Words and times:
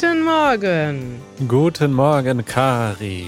Guten 0.00 0.22
Morgen. 0.22 1.20
Guten 1.48 1.92
Morgen, 1.92 2.44
Kari. 2.44 3.26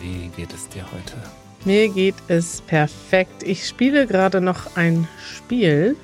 Wie 0.00 0.28
geht 0.36 0.54
es 0.54 0.68
dir 0.68 0.84
heute? 0.92 1.16
Mir 1.64 1.88
geht 1.88 2.14
es 2.28 2.60
perfekt. 2.60 3.42
Ich 3.42 3.66
spiele 3.66 4.06
gerade 4.06 4.40
noch 4.40 4.76
ein 4.76 5.08
Spiel. 5.18 5.96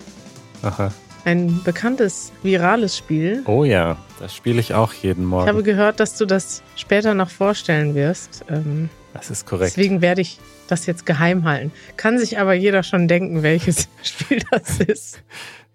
Aha. 0.62 0.92
Ein 1.24 1.62
bekanntes, 1.62 2.32
virales 2.42 2.96
Spiel. 2.96 3.44
Oh 3.46 3.62
ja, 3.62 3.98
das 4.18 4.34
spiele 4.34 4.58
ich 4.58 4.74
auch 4.74 4.92
jeden 4.94 5.24
Morgen. 5.24 5.44
Ich 5.44 5.48
habe 5.48 5.62
gehört, 5.62 6.00
dass 6.00 6.16
du 6.18 6.26
das 6.26 6.64
später 6.74 7.14
noch 7.14 7.30
vorstellen 7.30 7.94
wirst. 7.94 8.44
Ähm, 8.48 8.88
das 9.12 9.30
ist 9.30 9.46
korrekt. 9.46 9.76
Deswegen 9.76 10.00
werde 10.00 10.22
ich 10.22 10.40
das 10.66 10.86
jetzt 10.86 11.06
geheim 11.06 11.44
halten. 11.44 11.70
Kann 11.96 12.18
sich 12.18 12.36
aber 12.40 12.54
jeder 12.54 12.82
schon 12.82 13.06
denken, 13.06 13.44
welches 13.44 13.88
Spiel 14.02 14.42
das 14.50 14.80
ist. 14.80 15.20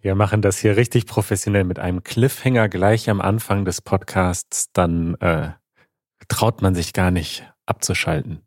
Wir 0.06 0.14
machen 0.14 0.44
das 0.44 0.60
hier 0.60 0.78
richtig 0.78 1.08
professionell 1.08 1.64
mit 1.64 1.80
einem 1.80 2.04
Cliffhanger 2.04 2.70
gleich 2.70 3.10
am 3.10 3.20
Anfang 3.20 3.66
des 3.66 3.82
Podcasts. 3.82 4.72
Dann 4.72 5.16
äh, 5.16 5.50
traut 6.28 6.62
man 6.62 6.76
sich 6.76 6.94
gar 6.94 7.10
nicht 7.10 7.52
abzuschalten. 7.66 8.42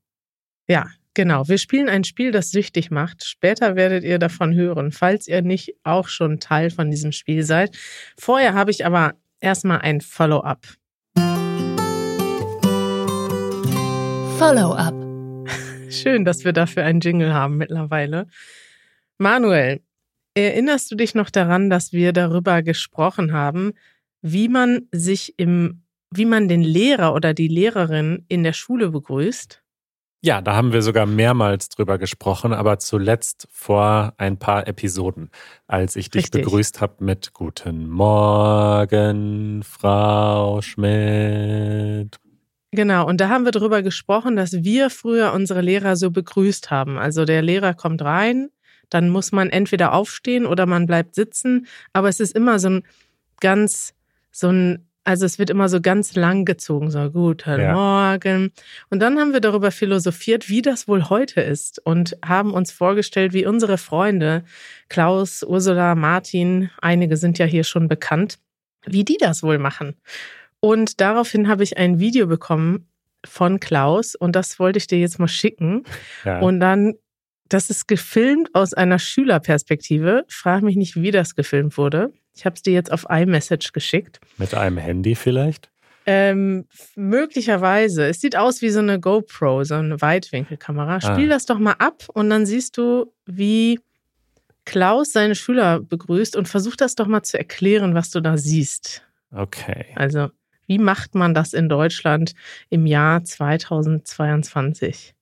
Ja, 0.69 0.87
genau. 1.15 1.49
Wir 1.49 1.59
spielen 1.59 1.89
ein 1.89 2.05
Spiel, 2.05 2.31
das 2.31 2.53
süchtig 2.53 2.93
macht. 2.93 3.25
Später 3.25 3.75
werdet 3.75 4.05
ihr 4.05 4.21
davon 4.21 4.55
hören, 4.55 4.93
falls 4.93 5.27
ihr 5.27 5.43
nicht 5.43 5.75
auch 5.83 6.07
schon 6.07 6.39
Teil 6.39 6.71
von 6.71 6.93
diesem 6.93 7.11
Spiel 7.11 7.43
seid. 7.43 7.77
Vorher 8.17 8.55
habe 8.55 8.71
ich 8.71 8.87
aber 8.87 9.15
erstmal 9.41 9.81
ein 9.81 10.01
Follow-up. 10.01 10.65
Follow-up. 14.39 14.95
Schön, 15.91 16.25
dass 16.25 16.45
wir 16.45 16.53
dafür 16.53 16.85
einen 16.85 17.01
Jingle 17.01 17.35
haben 17.35 17.57
mittlerweile. 17.57 18.29
Manuel, 19.21 19.81
erinnerst 20.39 20.91
du 20.91 20.97
dich 20.97 21.15
noch 21.15 21.31
daran, 21.31 21.71
dass 21.71 21.93
wir 21.93 22.13
darüber 22.13 22.63
gesprochen 22.63 23.33
haben, 23.33 23.73
wie 24.23 24.49
man 24.49 24.89
sich 24.93 25.35
im, 25.39 25.83
wie 26.11 26.25
man 26.25 26.49
den 26.49 26.63
Lehrer 26.63 27.15
oder 27.15 27.35
die 27.35 27.49
Lehrerin 27.49 28.25
in 28.29 28.43
der 28.45 28.53
Schule 28.53 28.91
begrüßt? 28.91 29.63
Ja, 30.21 30.41
da 30.41 30.57
haben 30.57 30.73
wir 30.73 30.83
sogar 30.83 31.07
mehrmals 31.07 31.69
drüber 31.69 31.97
gesprochen, 31.97 32.53
aber 32.53 32.81
zuletzt 32.81 33.47
vor 33.53 34.15
ein 34.17 34.37
paar 34.37 34.67
Episoden, 34.67 35.31
als 35.69 35.95
ich 35.95 36.11
dich 36.11 36.25
Richtig. 36.25 36.43
begrüßt 36.43 36.81
habe 36.81 37.05
mit 37.05 37.33
Guten 37.35 37.89
Morgen, 37.89 39.63
Frau 39.63 40.61
Schmidt. 40.61 42.19
Genau, 42.73 43.07
und 43.07 43.21
da 43.21 43.29
haben 43.29 43.45
wir 43.45 43.53
drüber 43.53 43.83
gesprochen, 43.83 44.35
dass 44.35 44.53
wir 44.65 44.91
früher 44.91 45.33
unsere 45.33 45.61
Lehrer 45.61 45.95
so 45.95 46.11
begrüßt 46.11 46.69
haben. 46.71 46.99
Also 46.99 47.25
der 47.25 47.41
Lehrer 47.41 47.75
kommt 47.75 48.03
rein, 48.03 48.51
dann 48.91 49.09
muss 49.11 49.33
man 49.33 49.51
entweder 49.51 49.93
aufstehen 49.93 50.47
oder 50.47 50.67
man 50.67 50.87
bleibt 50.87 51.15
sitzen, 51.15 51.67
aber 51.93 52.09
es 52.09 52.21
ist 52.21 52.35
immer 52.35 52.59
so 52.59 52.71
ein 52.71 52.83
ganz, 53.41 53.95
so 54.31 54.49
ein 54.49 54.89
also 55.09 55.25
es 55.25 55.39
wird 55.39 55.49
immer 55.49 55.71
so 55.71 55.81
ganz 55.81 56.17
lang 56.17 56.45
gezogen, 56.45 56.91
so 56.91 57.11
guten 57.11 57.59
ja. 57.59 57.73
Morgen. 57.73 58.53
Und 58.91 59.01
dann 59.01 59.19
haben 59.19 59.33
wir 59.33 59.41
darüber 59.41 59.71
philosophiert, 59.71 60.51
wie 60.51 60.61
das 60.61 60.87
wohl 60.87 61.09
heute 61.09 61.41
ist 61.41 61.81
und 61.83 62.19
haben 62.23 62.53
uns 62.53 62.73
vorgestellt, 62.73 63.33
wie 63.33 63.47
unsere 63.47 63.79
Freunde 63.79 64.45
Klaus, 64.91 65.43
Ursula, 65.43 65.95
Martin, 65.95 66.69
einige 66.83 67.17
sind 67.17 67.39
ja 67.39 67.47
hier 67.47 67.65
schon 67.65 67.89
bekannt, 67.89 68.39
wie 68.85 69.03
die 69.03 69.17
das 69.19 69.43
wohl 69.43 69.57
machen. 69.57 69.95
Und 70.61 71.01
daraufhin 71.01 71.49
habe 71.49 71.63
ich 71.63 71.79
ein 71.79 71.99
Video 72.01 72.27
bekommen 72.27 72.87
von 73.25 73.61
Klaus 73.61 74.15
und 74.15 74.37
das 74.37 74.59
wollte 74.59 74.77
ich 74.77 74.89
dir 74.89 74.99
jetzt 74.99 75.19
mal 75.19 75.27
schicken. 75.27 75.85
Ja. 76.27 76.41
Und 76.41 76.61
dann, 76.61 76.95
das 77.49 77.71
ist 77.71 77.89
gefilmt 77.89 78.55
aus 78.55 78.75
einer 78.75 78.99
Schülerperspektive. 78.99 80.25
Frag 80.29 80.63
mich 80.63 80.77
nicht, 80.77 80.97
wie 80.97 81.11
das 81.11 81.35
gefilmt 81.35 81.79
wurde. 81.79 82.13
Ich 82.35 82.45
habe 82.45 82.55
es 82.55 82.63
dir 82.63 82.73
jetzt 82.73 82.93
auf 82.93 83.07
iMessage 83.09 83.73
geschickt. 83.73 84.21
Mit 84.37 84.55
einem 84.55 84.79
Handy 84.79 85.15
vielleicht? 85.15 85.71
Ähm, 86.07 86.67
möglicherweise. 86.95 88.07
Es 88.07 88.21
sieht 88.21 88.37
aus 88.37 88.63
wie 88.63 88.71
so 88.71 88.79
eine 88.79 88.99
GoPro, 88.99 89.65
so 89.65 89.75
eine 89.75 90.01
Weitwinkelkamera. 90.01 91.01
Spiel 91.01 91.31
ah. 91.31 91.35
das 91.35 91.47
doch 91.47 91.59
mal 91.59 91.75
ab 91.79 92.05
und 92.15 92.31
dann 92.31 92.47
siehst 92.47 92.79
du, 92.79 93.13
wie 93.27 93.81
Klaus 94.65 95.13
seine 95.13 95.35
Schüler 95.35 95.81
begrüßt 95.81 96.37
und 96.37 96.49
versuch 96.49 96.77
das 96.77 96.95
doch 96.95 97.07
mal 97.07 97.23
zu 97.23 97.37
erklären, 97.39 97.95
was 97.95 98.11
du 98.11 98.21
da 98.21 98.37
siehst. 98.37 99.03
Okay. 99.33 99.87
Also, 99.97 100.31
wie 100.67 100.79
macht 100.79 101.15
man 101.15 101.35
das 101.35 101.53
in 101.53 101.69
Deutschland 101.69 102.35
im 102.71 102.87
Jahr 102.87 103.25
2022? 103.25 105.15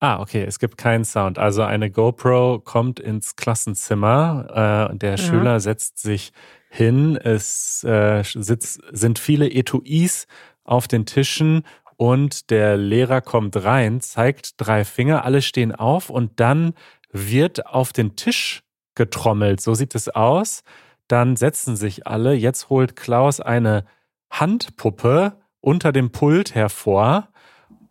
Ah, 0.00 0.20
okay, 0.20 0.44
es 0.44 0.60
gibt 0.60 0.78
keinen 0.78 1.04
Sound. 1.04 1.38
Also 1.38 1.62
eine 1.62 1.90
GoPro 1.90 2.60
kommt 2.60 3.00
ins 3.00 3.34
Klassenzimmer, 3.34 4.90
äh, 4.92 4.96
der 4.96 5.10
ja. 5.12 5.16
Schüler 5.16 5.60
setzt 5.60 5.98
sich 5.98 6.32
hin, 6.70 7.16
es 7.16 7.82
äh, 7.82 8.22
sitzt, 8.22 8.80
sind 8.92 9.18
viele 9.18 9.50
Etuis 9.50 10.26
auf 10.62 10.86
den 10.86 11.04
Tischen 11.04 11.64
und 11.96 12.50
der 12.50 12.76
Lehrer 12.76 13.20
kommt 13.20 13.56
rein, 13.64 14.00
zeigt 14.00 14.52
drei 14.58 14.84
Finger, 14.84 15.24
alle 15.24 15.42
stehen 15.42 15.74
auf 15.74 16.10
und 16.10 16.38
dann 16.38 16.74
wird 17.10 17.66
auf 17.66 17.92
den 17.92 18.14
Tisch 18.14 18.62
getrommelt. 18.94 19.60
So 19.60 19.74
sieht 19.74 19.94
es 19.94 20.08
aus. 20.08 20.62
Dann 21.08 21.36
setzen 21.36 21.74
sich 21.74 22.06
alle. 22.06 22.34
Jetzt 22.34 22.68
holt 22.68 22.96
Klaus 22.96 23.40
eine 23.40 23.84
Handpuppe 24.30 25.40
unter 25.60 25.90
dem 25.90 26.10
Pult 26.10 26.54
hervor 26.54 27.28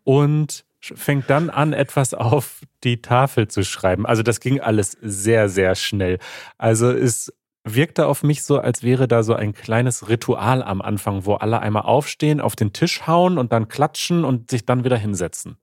und 0.03 0.66
fängt 0.79 1.29
dann 1.29 1.49
an, 1.49 1.73
etwas 1.73 2.13
auf 2.13 2.61
die 2.83 3.01
Tafel 3.01 3.47
zu 3.47 3.63
schreiben. 3.63 4.05
Also 4.05 4.23
das 4.23 4.39
ging 4.39 4.59
alles 4.59 4.97
sehr, 5.01 5.49
sehr 5.49 5.75
schnell. 5.75 6.19
Also 6.57 6.91
es 6.91 7.33
wirkte 7.63 8.07
auf 8.07 8.23
mich 8.23 8.43
so, 8.43 8.59
als 8.59 8.83
wäre 8.83 9.07
da 9.07 9.23
so 9.23 9.33
ein 9.33 9.53
kleines 9.53 10.07
Ritual 10.09 10.63
am 10.63 10.81
Anfang, 10.81 11.25
wo 11.25 11.33
alle 11.33 11.59
einmal 11.59 11.83
aufstehen, 11.83 12.39
auf 12.39 12.55
den 12.55 12.73
Tisch 12.73 13.07
hauen 13.07 13.37
und 13.37 13.51
dann 13.51 13.67
klatschen 13.67 14.23
und 14.23 14.49
sich 14.49 14.65
dann 14.65 14.83
wieder 14.83 14.97
hinsetzen. 14.97 15.57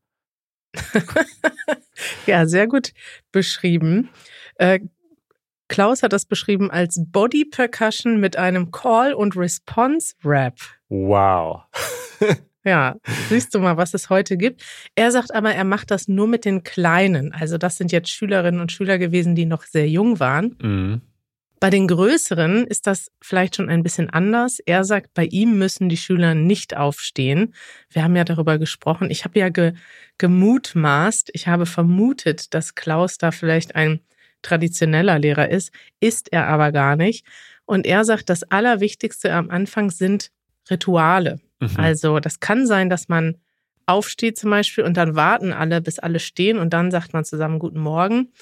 ja, 2.27 2.47
sehr 2.47 2.67
gut 2.67 2.93
beschrieben. 3.33 4.11
Äh, 4.57 4.81
Klaus 5.69 6.03
hat 6.03 6.13
das 6.13 6.27
beschrieben 6.27 6.71
als 6.71 7.01
Body 7.07 7.47
Percussion 7.47 8.21
mit 8.21 8.37
einem 8.37 8.71
Call- 8.71 9.15
und 9.15 9.37
Response-Rap. 9.37 10.59
Wow. 10.89 11.63
Ja, 12.65 12.97
siehst 13.29 13.55
du 13.55 13.61
mal, 13.61 13.77
was 13.77 13.93
es 13.95 14.09
heute 14.11 14.37
gibt. 14.37 14.63
Er 14.95 15.11
sagt 15.11 15.35
aber, 15.35 15.55
er 15.55 15.65
macht 15.65 15.91
das 15.91 16.09
nur 16.09 16.27
mit 16.27 16.45
den 16.45 16.63
Kleinen. 16.63 17.33
Also 17.33 17.59
das 17.59 17.77
sind 17.77 17.93
jetzt 17.93 18.09
Schülerinnen 18.09 18.61
und 18.61 18.73
Schüler 18.73 18.99
gewesen, 18.99 19.35
die 19.35 19.45
noch 19.45 19.65
sehr 19.65 19.89
jung 19.89 20.19
waren. 20.19 20.57
Mhm. 20.61 21.01
Bei 21.61 21.71
den 21.71 21.89
Größeren 21.89 22.67
ist 22.67 22.87
das 22.87 23.11
vielleicht 23.23 23.57
schon 23.57 23.71
ein 23.71 23.83
bisschen 23.83 24.11
anders. 24.11 24.59
Er 24.67 24.85
sagt, 24.85 25.15
bei 25.15 25.25
ihm 25.25 25.57
müssen 25.57 25.89
die 25.89 25.97
Schüler 25.97 26.35
nicht 26.35 26.77
aufstehen. 26.77 27.55
Wir 27.91 28.03
haben 28.03 28.17
ja 28.17 28.25
darüber 28.25 28.59
gesprochen. 28.59 29.11
Ich 29.11 29.25
habe 29.25 29.39
ja 29.39 29.49
ge 29.49 29.73
gemutmaßt, 30.19 31.31
ich 31.33 31.49
habe 31.49 31.67
vermutet, 31.67 32.55
dass 32.55 32.75
Klaus 32.75 33.19
da 33.19 33.31
vielleicht 33.31 33.75
ein 33.75 34.01
traditioneller 34.43 35.19
Lehrer 35.19 35.49
ist, 35.49 35.73
ist 36.01 36.33
er 36.33 36.47
aber 36.49 36.71
gar 36.71 36.97
nicht. 36.97 37.27
Und 37.65 37.87
er 37.87 38.05
sagt, 38.05 38.29
das 38.29 38.43
Allerwichtigste 38.45 39.33
am 39.33 39.51
Anfang 39.51 39.91
sind 39.91 40.31
Rituale. 40.71 41.41
Mhm. 41.61 41.71
Also 41.77 42.21
das 42.21 42.41
kann 42.41 42.67
sein, 42.67 42.89
dass 42.89 43.09
man 43.09 43.37
aufsteht 43.87 44.39
zum 44.39 44.51
Beispiel 44.51 44.85
und 44.85 44.97
dann 44.97 45.15
warten 45.15 45.53
alle, 45.53 45.81
bis 45.81 45.99
alle 45.99 46.21
stehen 46.21 46.59
und 46.59 46.73
dann 46.73 46.91
sagt 46.91 47.13
man 47.13 47.25
zusammen 47.25 47.59
Guten 47.59 47.81
Morgen. 47.81 48.33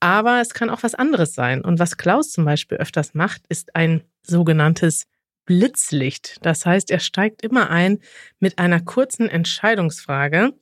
Aber 0.00 0.40
es 0.40 0.54
kann 0.54 0.70
auch 0.70 0.82
was 0.82 0.94
anderes 0.94 1.34
sein. 1.34 1.62
Und 1.62 1.78
was 1.78 1.96
Klaus 1.96 2.30
zum 2.30 2.44
Beispiel 2.44 2.78
öfters 2.78 3.14
macht, 3.14 3.42
ist 3.48 3.74
ein 3.74 4.02
sogenanntes 4.22 5.06
Blitzlicht. 5.46 6.36
Das 6.42 6.66
heißt, 6.66 6.90
er 6.90 6.98
steigt 6.98 7.42
immer 7.42 7.70
ein 7.70 8.00
mit 8.38 8.58
einer 8.58 8.80
kurzen 8.80 9.28
Entscheidungsfrage, 9.28 10.52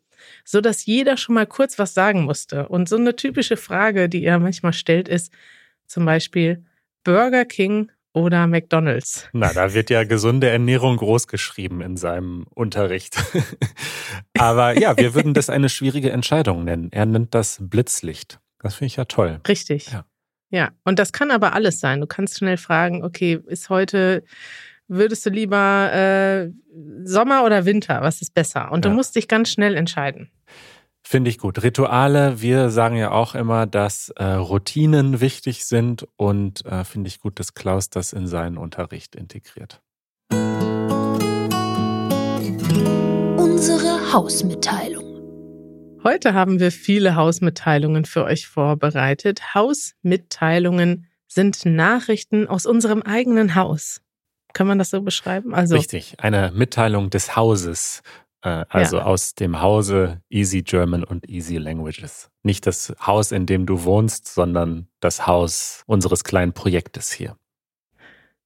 so 0.45 0.61
dass 0.61 0.87
jeder 0.87 1.17
schon 1.17 1.35
mal 1.35 1.47
kurz 1.47 1.79
was 1.79 1.95
sagen 1.95 2.23
musste. 2.25 2.69
Und 2.69 2.89
so 2.89 2.97
eine 2.97 3.17
typische 3.17 3.57
Frage, 3.57 4.09
die 4.09 4.25
er 4.25 4.39
manchmal 4.39 4.73
stellt, 4.73 5.09
ist 5.09 5.33
zum 5.87 6.05
Beispiel 6.05 6.65
Burger 7.03 7.45
King 7.45 7.91
oder 8.15 8.47
McDonald's. 8.47 9.29
Na, 9.33 9.53
da 9.53 9.75
wird 9.75 9.91
ja 9.91 10.05
gesunde 10.05 10.49
Ernährung 10.49 10.97
großgeschrieben 10.97 11.83
in 11.83 11.97
seinem 11.97 12.47
Unterricht. 12.55 13.17
Aber 14.39 14.79
ja, 14.79 14.97
wir 14.97 15.15
würden 15.15 15.35
das 15.35 15.51
eine 15.51 15.69
schwierige 15.69 16.11
Entscheidung 16.11 16.65
nennen. 16.65 16.91
Er 16.93 17.07
nennt 17.07 17.35
das 17.35 17.59
Blitzlicht. 17.61 18.39
Das 18.61 18.77
finde 18.77 18.87
ich 18.87 18.97
ja 18.97 19.05
toll. 19.05 19.41
Richtig. 19.47 19.93
Ja. 19.93 20.05
ja, 20.49 20.71
und 20.85 20.99
das 20.99 21.13
kann 21.13 21.31
aber 21.31 21.53
alles 21.53 21.81
sein. 21.81 22.01
Du 22.01 22.07
kannst 22.07 22.39
schnell 22.39 22.57
fragen, 22.57 23.05
okay, 23.05 23.41
ist 23.47 23.69
heute, 23.69 24.25
würdest 24.89 25.27
du 25.27 25.31
lieber 25.31 25.93
äh, 25.93 26.51
Sommer 27.05 27.45
oder 27.45 27.67
Winter? 27.67 28.01
Was 28.01 28.23
ist 28.23 28.33
besser? 28.33 28.73
Und 28.73 28.87
du 28.87 28.89
ja. 28.89 28.95
musst 28.95 29.17
dich 29.17 29.29
ganz 29.29 29.51
schnell 29.51 29.77
entscheiden. 29.77 30.31
Finde 31.07 31.29
ich 31.29 31.37
gut. 31.39 31.63
Rituale, 31.63 32.41
wir 32.41 32.71
sagen 32.71 32.97
ja 32.97 33.11
auch 33.11 33.35
immer, 33.35 33.67
dass 33.67 34.09
äh, 34.17 34.25
Routinen 34.25 35.21
wichtig 35.21 35.67
sind 35.67 36.09
und 36.17 36.65
äh, 36.65 36.83
finde 36.85 37.09
ich 37.09 37.21
gut, 37.21 37.39
dass 37.39 37.53
Klaus 37.53 37.91
das 37.91 38.15
in 38.15 38.27
seinen 38.27 38.57
Unterricht 38.57 39.15
integriert. 39.15 39.83
Unsere 43.37 44.13
Hausmitteilung. 44.15 45.05
Heute 46.03 46.33
haben 46.33 46.59
wir 46.59 46.73
viele 46.73 47.17
Hausmitteilungen 47.17 48.07
für 48.07 48.25
euch 48.25 48.47
vorbereitet. 48.47 49.55
Hausmitteilungen 49.55 51.07
sind 51.27 51.67
Nachrichten 51.67 52.47
aus 52.47 52.65
unserem 52.65 53.03
eigenen 53.03 53.55
Haus. 53.55 54.01
Kann 54.55 54.67
man 54.67 54.79
das 54.79 54.91
so 54.91 55.03
beschreiben? 55.03 55.55
Also 55.55 55.75
Richtig, 55.75 56.15
eine 56.19 56.53
Mitteilung 56.55 57.11
des 57.11 57.37
Hauses, 57.37 58.03
also 58.45 58.99
ja. 58.99 59.05
aus 59.05 59.35
dem 59.35 59.61
Hause 59.61 60.21
Easy 60.29 60.63
German 60.63 61.03
und 61.03 61.29
Easy 61.29 61.57
Languages. 61.57 62.31
Nicht 62.43 62.67
das 62.67 62.95
Haus, 63.01 63.33
in 63.33 63.47
dem 63.47 63.65
du 63.65 63.85
wohnst, 63.85 64.29
sondern 64.29 64.89
das 65.01 65.27
Haus 65.27 65.83
unseres 65.87 66.25
kleinen 66.25 66.53
Projektes 66.53 67.11
hier. 67.11 67.37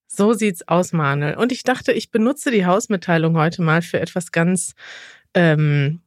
So 0.07 0.33
sieht's 0.33 0.67
aus, 0.67 0.93
Manuel. 0.93 1.37
Und 1.37 1.53
ich 1.53 1.63
dachte, 1.65 1.93
ich 1.93 2.11
benutze 2.11 2.51
die 2.51 2.67
Hausmitteilung 2.67 3.37
heute 3.37 3.63
mal 3.63 3.83
für 3.83 4.01
etwas 4.01 4.33
ganz, 4.33 4.75
ähm, 5.35 6.01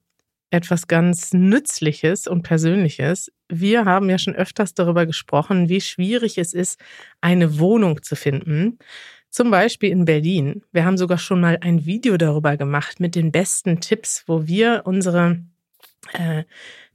etwas 0.49 0.87
ganz 0.87 1.33
Nützliches 1.33 2.27
und 2.27 2.43
Persönliches. 2.43 3.31
Wir 3.47 3.85
haben 3.85 4.09
ja 4.09 4.17
schon 4.17 4.35
öfters 4.35 4.73
darüber 4.73 5.05
gesprochen, 5.05 5.69
wie 5.69 5.81
schwierig 5.81 6.37
es 6.37 6.53
ist, 6.53 6.79
eine 7.21 7.59
Wohnung 7.59 8.03
zu 8.03 8.15
finden. 8.15 8.79
Zum 9.31 9.49
Beispiel 9.49 9.89
in 9.91 10.03
Berlin. 10.03 10.61
Wir 10.73 10.83
haben 10.83 10.97
sogar 10.97 11.17
schon 11.17 11.39
mal 11.39 11.57
ein 11.61 11.85
Video 11.85 12.17
darüber 12.17 12.57
gemacht 12.57 12.99
mit 12.99 13.15
den 13.15 13.31
besten 13.31 13.79
Tipps, 13.79 14.25
wo 14.27 14.45
wir 14.45 14.81
unsere 14.83 15.39
äh, 16.11 16.43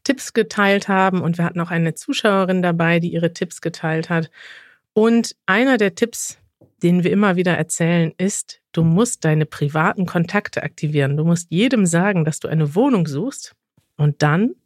Tipps 0.05 0.35
geteilt 0.35 0.87
haben. 0.87 1.23
Und 1.23 1.39
wir 1.39 1.47
hatten 1.47 1.61
auch 1.61 1.71
eine 1.71 1.95
Zuschauerin 1.95 2.61
dabei, 2.61 3.01
die 3.01 3.11
ihre 3.11 3.33
Tipps 3.33 3.63
geteilt 3.63 4.11
hat. 4.11 4.31
Und 4.93 5.35
einer 5.47 5.79
der 5.79 5.95
Tipps, 5.95 6.37
den 6.83 7.05
wir 7.05 7.11
immer 7.11 7.37
wieder 7.37 7.57
erzählen, 7.57 8.13
ist, 8.19 8.61
du 8.73 8.85
musst 8.85 9.25
deine 9.25 9.47
privaten 9.47 10.05
Kontakte 10.05 10.63
aktivieren. 10.63 11.17
Du 11.17 11.25
musst 11.25 11.51
jedem 11.51 11.87
sagen, 11.87 12.27
dass 12.27 12.39
du 12.39 12.49
eine 12.49 12.75
Wohnung 12.75 13.07
suchst. 13.07 13.55
Und 13.97 14.23
dann 14.23 14.57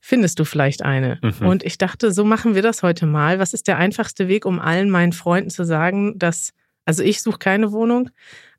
findest 0.00 0.40
du 0.40 0.44
vielleicht 0.44 0.82
eine. 0.82 1.20
Mhm. 1.22 1.46
Und 1.46 1.62
ich 1.62 1.78
dachte, 1.78 2.10
so 2.10 2.24
machen 2.24 2.56
wir 2.56 2.62
das 2.62 2.82
heute 2.82 3.06
mal. 3.06 3.38
Was 3.38 3.54
ist 3.54 3.68
der 3.68 3.78
einfachste 3.78 4.26
Weg, 4.26 4.44
um 4.44 4.58
allen 4.58 4.90
meinen 4.90 5.12
Freunden 5.12 5.50
zu 5.50 5.64
sagen, 5.64 6.18
dass 6.18 6.52
also 6.90 7.04
ich 7.04 7.22
suche 7.22 7.38
keine 7.38 7.70
Wohnung, 7.70 8.10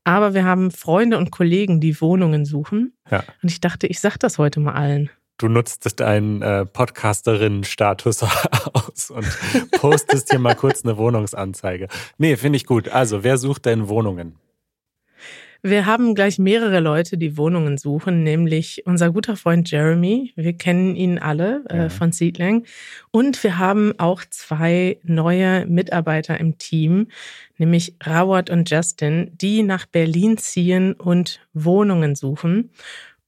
aber 0.06 0.34
wir 0.34 0.46
haben 0.46 0.72
Freunde 0.72 1.18
und 1.18 1.32
Kollegen, 1.32 1.82
die 1.82 2.00
Wohnungen 2.00 2.46
suchen. 2.46 2.94
Ja. 3.10 3.26
Und 3.44 3.52
ich 3.52 3.60
dachte, 3.60 3.88
ich 3.88 4.00
sage 4.00 4.16
das 4.20 4.38
heute 4.38 4.62
mal 4.62 4.72
allen. 4.72 5.10
Du 5.38 5.50
nutzt 5.50 6.00
deinen 6.00 6.42
äh, 6.42 6.66
Podcasterinnen-Status 6.66 8.24
aus 8.74 9.12
und 9.12 9.28
postest 9.74 10.30
hier 10.30 10.40
mal 10.40 10.56
kurz 10.56 10.86
eine 10.86 10.96
Wohnungsanzeige. 10.96 11.90
Nee, 12.18 12.38
finde 12.38 12.56
ich 12.56 12.66
gut. 12.66 12.88
Also, 12.88 13.26
wer 13.26 13.38
sucht 13.38 13.66
denn 13.66 13.90
Wohnungen? 13.90 14.38
Wir 15.64 15.86
haben 15.86 16.16
gleich 16.16 16.40
mehrere 16.40 16.80
Leute, 16.80 17.20
die 17.20 17.38
Wohnungen 17.38 17.78
suchen, 17.78 18.24
nämlich 18.24 18.82
unser 18.88 19.12
guter 19.12 19.36
Freund 19.36 19.70
Jeremy. 19.70 20.34
Wir 20.36 20.54
kennen 20.54 20.96
ihn 20.96 21.20
alle 21.20 21.64
äh, 21.66 21.90
von 21.90 22.12
Seedling. 22.12 22.66
Und 23.12 23.44
wir 23.44 23.60
haben 23.60 23.94
auch 24.00 24.24
zwei 24.28 24.98
neue 25.04 25.68
Mitarbeiter 25.68 26.40
im 26.40 26.58
Team, 26.58 27.10
nämlich 27.60 27.94
Rawat 28.02 28.50
und 28.50 28.72
Justin, 28.72 29.38
die 29.40 29.62
nach 29.62 29.86
Berlin 29.86 30.40
ziehen 30.40 30.94
und 30.94 31.40
Wohnungen 31.54 32.16
suchen. 32.16 32.72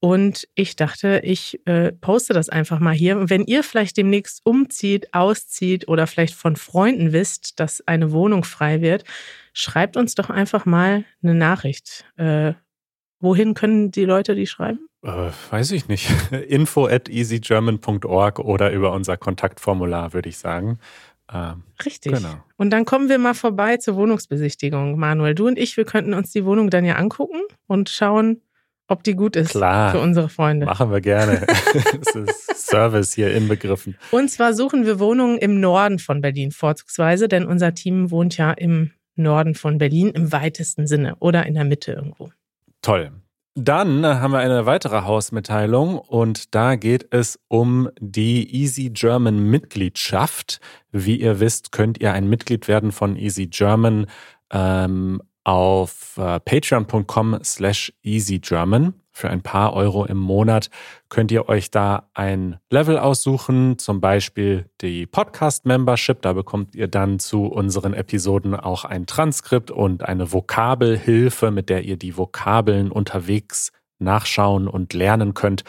Und 0.03 0.49
ich 0.53 0.75
dachte, 0.75 1.21
ich 1.23 1.65
äh, 1.65 1.93
poste 1.93 2.33
das 2.33 2.49
einfach 2.49 2.81
mal 2.81 2.93
hier. 2.93 3.17
Und 3.17 3.29
wenn 3.29 3.45
ihr 3.45 3.63
vielleicht 3.63 3.95
demnächst 3.95 4.41
umzieht, 4.43 5.13
auszieht 5.13 5.87
oder 5.87 6.07
vielleicht 6.07 6.33
von 6.33 6.57
Freunden 6.57 7.13
wisst, 7.13 7.57
dass 7.61 7.87
eine 7.87 8.11
Wohnung 8.11 8.43
frei 8.43 8.81
wird, 8.81 9.05
schreibt 9.53 9.95
uns 9.95 10.13
doch 10.13 10.29
einfach 10.29 10.65
mal 10.65 11.05
eine 11.23 11.35
Nachricht. 11.35 12.03
Äh, 12.17 12.51
wohin 13.21 13.53
können 13.53 13.91
die 13.91 14.03
Leute 14.03 14.35
die 14.35 14.45
schreiben? 14.45 14.89
Äh, 15.03 15.31
weiß 15.51 15.71
ich 15.71 15.87
nicht. 15.87 16.11
Info 16.49 16.85
at 16.85 17.07
easygerman.org 17.07 18.39
oder 18.39 18.73
über 18.73 18.91
unser 18.91 19.15
Kontaktformular, 19.15 20.11
würde 20.11 20.27
ich 20.27 20.37
sagen. 20.37 20.79
Ähm, 21.33 21.63
Richtig. 21.85 22.11
Genau. 22.11 22.43
Und 22.57 22.71
dann 22.71 22.83
kommen 22.83 23.07
wir 23.07 23.19
mal 23.19 23.35
vorbei 23.35 23.77
zur 23.77 23.95
Wohnungsbesichtigung. 23.95 24.99
Manuel, 24.99 25.33
du 25.33 25.47
und 25.47 25.57
ich, 25.57 25.77
wir 25.77 25.85
könnten 25.85 26.13
uns 26.13 26.33
die 26.33 26.43
Wohnung 26.43 26.69
dann 26.69 26.83
ja 26.83 26.95
angucken 26.95 27.39
und 27.67 27.87
schauen, 27.87 28.41
ob 28.93 29.03
die 29.03 29.15
gut 29.15 29.35
ist 29.35 29.49
Klar, 29.49 29.91
für 29.91 29.99
unsere 29.99 30.29
Freunde. 30.29 30.65
Machen 30.65 30.91
wir 30.91 31.01
gerne. 31.01 31.45
das 31.73 32.15
ist 32.15 32.67
Service 32.67 33.13
hier 33.13 33.33
inbegriffen. 33.33 33.97
Und 34.11 34.29
zwar 34.29 34.53
suchen 34.53 34.85
wir 34.85 34.99
Wohnungen 34.99 35.37
im 35.37 35.59
Norden 35.59 35.99
von 35.99 36.21
Berlin 36.21 36.51
vorzugsweise, 36.51 37.27
denn 37.27 37.45
unser 37.45 37.73
Team 37.73 38.11
wohnt 38.11 38.37
ja 38.37 38.51
im 38.51 38.91
Norden 39.15 39.55
von 39.55 39.77
Berlin 39.77 40.09
im 40.09 40.31
weitesten 40.31 40.87
Sinne 40.87 41.15
oder 41.19 41.45
in 41.45 41.55
der 41.55 41.65
Mitte 41.65 41.91
irgendwo. 41.91 42.31
Toll. 42.81 43.11
Dann 43.55 44.03
haben 44.03 44.31
wir 44.31 44.39
eine 44.39 44.65
weitere 44.65 45.01
Hausmitteilung 45.03 45.99
und 45.99 46.55
da 46.55 46.75
geht 46.75 47.07
es 47.11 47.39
um 47.49 47.89
die 47.99 48.51
Easy 48.55 48.89
German 48.89 49.37
Mitgliedschaft. 49.49 50.59
Wie 50.91 51.17
ihr 51.17 51.39
wisst, 51.39 51.71
könnt 51.71 51.99
ihr 52.01 52.13
ein 52.13 52.27
Mitglied 52.27 52.67
werden 52.67 52.91
von 52.91 53.15
Easy 53.15 53.45
German 53.47 54.07
ähm, 54.51 55.21
auf 55.43 56.17
äh, 56.17 56.39
patreon.com 56.39 57.39
slash 57.43 57.93
easygerman. 58.01 58.93
Für 59.15 59.29
ein 59.29 59.43
paar 59.43 59.73
Euro 59.73 60.05
im 60.05 60.17
Monat 60.17 60.71
könnt 61.07 61.31
ihr 61.31 61.47
euch 61.47 61.69
da 61.69 62.09
ein 62.15 62.57
Level 62.71 62.97
aussuchen, 62.97 63.77
zum 63.77 64.01
Beispiel 64.01 64.69
die 64.81 65.05
Podcast-Membership. 65.05 66.23
Da 66.23 66.33
bekommt 66.33 66.73
ihr 66.73 66.87
dann 66.87 67.19
zu 67.19 67.45
unseren 67.45 67.93
Episoden 67.93 68.55
auch 68.55 68.85
ein 68.85 69.05
Transkript 69.05 69.69
und 69.69 70.03
eine 70.03 70.33
Vokabelhilfe, 70.33 71.51
mit 71.51 71.69
der 71.69 71.83
ihr 71.83 71.97
die 71.97 72.17
Vokabeln 72.17 72.91
unterwegs 72.91 73.71
nachschauen 73.99 74.67
und 74.67 74.93
lernen 74.93 75.35
könnt. 75.35 75.63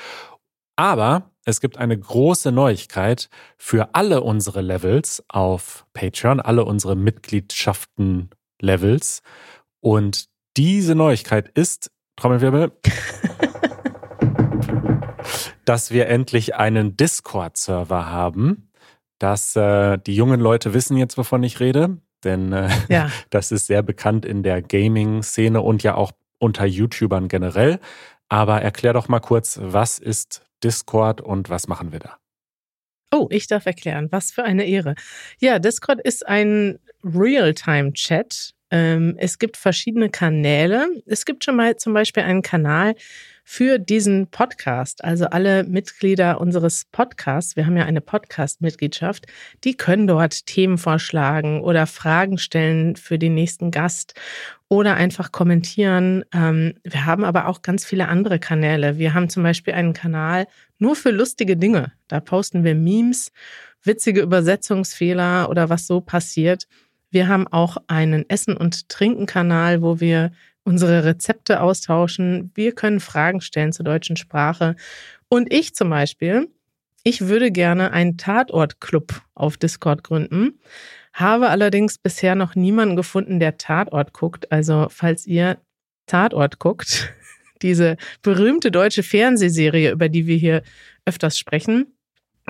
Aber 0.77 1.31
es 1.45 1.61
gibt 1.61 1.77
eine 1.77 1.99
große 1.99 2.51
Neuigkeit 2.51 3.29
für 3.59 3.95
alle 3.95 4.23
unsere 4.23 4.63
Levels 4.63 5.23
auf 5.29 5.85
Patreon, 5.93 6.41
alle 6.41 6.65
unsere 6.65 6.97
Mitgliedschaften 6.97 8.31
Levels. 8.61 9.21
Und 9.85 10.31
diese 10.57 10.95
Neuigkeit 10.95 11.51
ist, 11.51 11.91
Trommelwirbel, 12.17 12.73
dass 15.67 15.91
wir 15.91 16.09
endlich 16.09 16.55
einen 16.55 16.97
Discord-Server 16.97 18.11
haben. 18.11 18.71
Dass 19.19 19.55
äh, 19.57 19.99
die 19.99 20.17
jungen 20.17 20.41
Leute 20.41 20.73
wissen 20.73 20.97
jetzt, 20.97 21.19
wovon 21.19 21.43
ich 21.43 21.61
rede, 21.61 21.99
denn 22.25 22.55
äh, 22.55 22.71
ja. 22.89 23.11
das 23.31 23.53
ist 23.53 23.67
sehr 23.67 23.83
bekannt 23.83 24.25
in 24.25 24.43
der 24.43 24.63
Gaming-Szene 24.63 25.61
und 25.61 25.83
ja 25.83 25.97
auch 25.97 26.13
unter 26.39 26.65
YouTubern 26.65 27.29
generell. 27.29 27.79
Aber 28.31 28.63
erklär 28.63 28.95
doch 28.95 29.09
mal 29.09 29.21
kurz, 29.21 29.59
was 29.61 29.99
ist 29.99 30.47
Discord 30.63 31.21
und 31.21 31.51
was 31.51 31.69
machen 31.69 31.93
wir 31.93 31.99
da? 31.99 32.17
Oh, 33.13 33.29
ich 33.31 33.49
darf 33.49 33.67
erklären. 33.67 34.09
Was 34.11 34.33
für 34.33 34.45
eine 34.45 34.65
Ehre. 34.65 34.95
Ja, 35.41 35.59
Discord 35.59 36.01
ist 36.01 36.27
ein 36.27 36.79
Real-Time-Chat. 37.05 38.55
Ähm, 38.75 39.15
es 39.19 39.39
gibt 39.39 39.57
verschiedene 39.57 40.11
Kanäle. 40.11 40.89
Es 41.07 41.25
gibt 41.25 41.45
schon 41.45 41.55
mal 41.55 41.77
zum 41.77 41.95
Beispiel 41.95 42.25
einen 42.25 42.43
Kanal 42.43 42.97
für 43.45 43.79
diesen 43.79 44.27
Podcast. 44.27 45.05
Also 45.05 45.27
alle 45.27 45.63
Mitglieder 45.63 46.41
unseres 46.41 46.85
Podcasts, 46.91 47.55
wir 47.55 47.67
haben 47.67 47.77
ja 47.77 47.85
eine 47.85 48.01
Podcast-Mitgliedschaft, 48.01 49.27
die 49.63 49.77
können 49.77 50.09
dort 50.09 50.47
Themen 50.47 50.77
vorschlagen 50.77 51.61
oder 51.61 51.87
Fragen 51.87 52.37
stellen 52.37 52.97
für 52.97 53.17
den 53.17 53.35
nächsten 53.35 53.71
Gast 53.71 54.15
oder 54.67 54.95
einfach 54.97 55.31
kommentieren. 55.31 56.25
Ähm, 56.35 56.75
wir 56.83 57.07
haben 57.07 57.23
aber 57.23 57.47
auch 57.47 57.63
ganz 57.63 57.85
viele 57.85 58.09
andere 58.09 58.41
Kanäle. 58.41 58.99
Wir 58.99 59.15
haben 59.15 59.29
zum 59.29 59.45
Beispiel 59.45 59.75
einen 59.75 59.93
Kanal 59.93 60.49
nur 60.81 60.97
für 60.97 61.13
lustige 61.13 61.57
Dinge. 61.57 61.93
Da 62.09 62.19
posten 62.19 62.65
wir 62.65 62.75
Memes, 62.75 63.31
witzige 63.85 64.23
Übersetzungsfehler 64.23 65.49
oder 65.49 65.69
was 65.69 65.87
so 65.87 66.01
passiert. 66.01 66.67
Wir 67.15 67.29
haben 67.29 67.47
auch 67.47 67.77
einen 67.87 68.29
Essen- 68.29 68.57
und 68.57 68.89
Trinken-Kanal, 68.89 69.83
wo 69.83 70.01
wir 70.01 70.33
unsere 70.65 71.05
Rezepte 71.05 71.61
austauschen. 71.61 72.51
Wir 72.57 72.73
können 72.73 72.99
Fragen 72.99 73.41
stellen 73.41 73.73
zur 73.73 73.85
deutschen 73.85 74.17
Sprache. 74.17 74.75
Und 75.29 75.53
ich 75.53 75.77
zum 75.77 75.91
Beispiel, 75.91 76.49
ich 77.05 77.21
würde 77.29 77.53
gerne 77.53 77.93
einen 77.93 78.17
Tatort-Club 78.17 79.23
auf 79.37 79.57
Discord 79.57 80.03
gründen, 80.03 80.59
habe 81.13 81.51
allerdings 81.51 81.99
bisher 81.99 82.35
noch 82.35 82.57
niemanden 82.57 82.97
gefunden, 82.97 83.39
der 83.39 83.59
Tatort 83.59 84.13
guckt. 84.13 84.51
Also 84.51 84.89
falls 84.91 85.25
ihr 85.25 85.59
Tatort 86.07 86.59
guckt, 86.59 87.15
diese 87.63 87.97
berühmte 88.23 88.73
deutsche 88.73 89.05
Fernsehserie, 89.05 89.93
über 89.93 90.09
die 90.09 90.27
wir 90.27 90.37
hier 90.37 90.65
öfters 91.05 91.39
sprechen, 91.39 91.94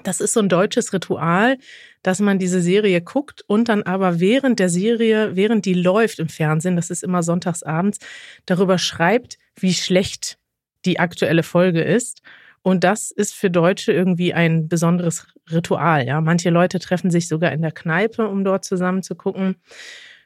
das 0.03 0.21
ist 0.21 0.33
so 0.33 0.41
ein 0.41 0.49
deutsches 0.49 0.93
Ritual, 0.93 1.57
dass 2.03 2.21
man 2.21 2.39
diese 2.39 2.61
Serie 2.61 3.01
guckt 3.01 3.43
und 3.47 3.69
dann 3.69 3.83
aber 3.85 4.21
während 4.21 4.59
der 4.59 4.69
Serie, 4.69 5.37
während 5.37 5.65
die 5.65 5.75
läuft 5.75 6.19
im 6.19 6.29
Fernsehen, 6.29 6.77
das 6.77 6.91
ist 6.91 7.05
immer 7.05 7.23
sonntags 7.23 7.63
abends, 7.63 7.99
darüber 8.45 8.79
schreibt, 8.79 9.39
wie 9.57 9.73
schlecht 9.73 10.39
die 10.85 10.99
aktuelle 10.99 11.43
Folge 11.43 11.83
ist. 11.83 12.23
Und 12.63 12.83
das 12.83 13.11
ist 13.11 13.35
für 13.35 13.51
Deutsche 13.51 13.93
irgendwie 13.93 14.35
ein 14.35 14.69
besonderes 14.69 15.27
Ritual. 15.51 16.07
Ja, 16.07 16.21
manche 16.21 16.51
Leute 16.51 16.79
treffen 16.79 17.11
sich 17.11 17.29
sogar 17.29 17.53
in 17.53 17.63
der 17.63 17.73
Kneipe, 17.73 18.27
um 18.27 18.43
dort 18.43 18.65
zusammen 18.65 19.03
zu 19.03 19.15
gucken. 19.15 19.57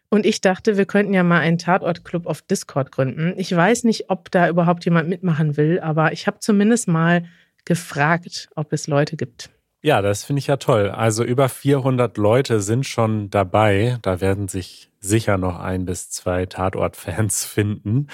Und 0.08 0.24
ich 0.24 0.40
dachte, 0.40 0.78
wir 0.78 0.86
könnten 0.86 1.12
ja 1.12 1.22
mal 1.22 1.40
einen 1.40 1.58
Tatortclub 1.58 2.26
auf 2.26 2.40
Discord 2.42 2.92
gründen. 2.92 3.34
Ich 3.36 3.54
weiß 3.54 3.84
nicht, 3.84 4.08
ob 4.08 4.30
da 4.30 4.48
überhaupt 4.48 4.84
jemand 4.84 5.08
mitmachen 5.08 5.56
will, 5.56 5.80
aber 5.80 6.12
ich 6.12 6.26
habe 6.26 6.38
zumindest 6.38 6.88
mal 6.88 7.24
gefragt, 7.64 8.48
ob 8.54 8.72
es 8.72 8.86
Leute 8.86 9.16
gibt. 9.16 9.50
Ja, 9.80 10.02
das 10.02 10.24
finde 10.24 10.40
ich 10.40 10.48
ja 10.48 10.56
toll. 10.56 10.90
Also 10.90 11.22
über 11.22 11.48
400 11.48 12.16
Leute 12.16 12.60
sind 12.60 12.84
schon 12.84 13.30
dabei. 13.30 13.98
Da 14.02 14.20
werden 14.20 14.48
sich 14.48 14.90
sicher 14.98 15.38
noch 15.38 15.60
ein 15.60 15.84
bis 15.84 16.10
zwei 16.10 16.46
Tatort-Fans 16.46 17.44
finden. 17.46 18.08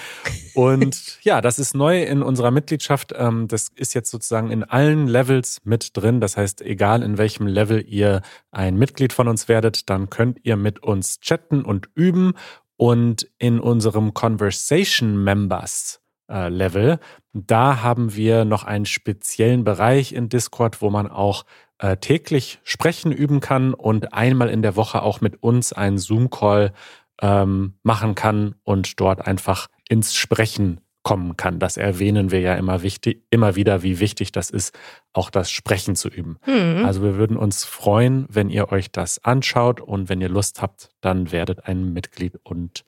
Und 0.54 1.18
ja, 1.22 1.40
das 1.40 1.58
ist 1.58 1.74
neu 1.74 2.02
in 2.02 2.22
unserer 2.22 2.50
Mitgliedschaft. 2.50 3.14
Ähm, 3.16 3.48
das 3.48 3.68
ist 3.76 3.94
jetzt 3.94 4.10
sozusagen 4.10 4.50
in 4.50 4.62
allen 4.62 5.06
Levels 5.06 5.62
mit 5.64 5.96
drin. 5.96 6.20
Das 6.20 6.36
heißt, 6.36 6.60
egal 6.60 7.02
in 7.02 7.16
welchem 7.16 7.46
Level 7.46 7.82
ihr 7.86 8.20
ein 8.50 8.76
Mitglied 8.76 9.14
von 9.14 9.26
uns 9.26 9.48
werdet, 9.48 9.88
dann 9.88 10.10
könnt 10.10 10.40
ihr 10.42 10.56
mit 10.56 10.82
uns 10.82 11.20
chatten 11.20 11.64
und 11.64 11.88
üben. 11.94 12.34
Und 12.76 13.30
in 13.38 13.58
unserem 13.58 14.12
Conversation 14.12 15.22
Members 15.22 16.03
Level. 16.28 16.98
Da 17.32 17.82
haben 17.82 18.14
wir 18.14 18.44
noch 18.44 18.64
einen 18.64 18.86
speziellen 18.86 19.64
Bereich 19.64 20.12
in 20.12 20.28
Discord, 20.28 20.80
wo 20.80 20.90
man 20.90 21.10
auch 21.10 21.44
äh, 21.78 21.96
täglich 21.96 22.60
sprechen 22.62 23.12
üben 23.12 23.40
kann 23.40 23.74
und 23.74 24.14
einmal 24.14 24.48
in 24.48 24.62
der 24.62 24.76
Woche 24.76 25.02
auch 25.02 25.20
mit 25.20 25.42
uns 25.42 25.72
einen 25.72 25.98
Zoom-Call 25.98 26.72
ähm, 27.20 27.74
machen 27.82 28.14
kann 28.14 28.54
und 28.62 29.00
dort 29.00 29.26
einfach 29.26 29.68
ins 29.88 30.14
Sprechen 30.14 30.80
kommen 31.02 31.36
kann. 31.36 31.58
Das 31.58 31.76
erwähnen 31.76 32.30
wir 32.30 32.40
ja 32.40 32.54
immer 32.54 32.82
wichtig, 32.82 33.22
immer 33.30 33.54
wieder, 33.54 33.82
wie 33.82 34.00
wichtig 34.00 34.32
das 34.32 34.50
ist, 34.50 34.76
auch 35.12 35.30
das 35.30 35.50
Sprechen 35.50 35.94
zu 35.94 36.08
üben. 36.08 36.38
Mhm. 36.46 36.84
Also 36.84 37.02
wir 37.02 37.16
würden 37.16 37.36
uns 37.36 37.64
freuen, 37.64 38.26
wenn 38.30 38.48
ihr 38.48 38.72
euch 38.72 38.90
das 38.90 39.22
anschaut 39.22 39.80
und 39.80 40.08
wenn 40.08 40.20
ihr 40.20 40.30
Lust 40.30 40.62
habt, 40.62 40.88
dann 41.02 41.30
werdet 41.30 41.66
ein 41.66 41.92
Mitglied 41.92 42.40
und 42.42 42.84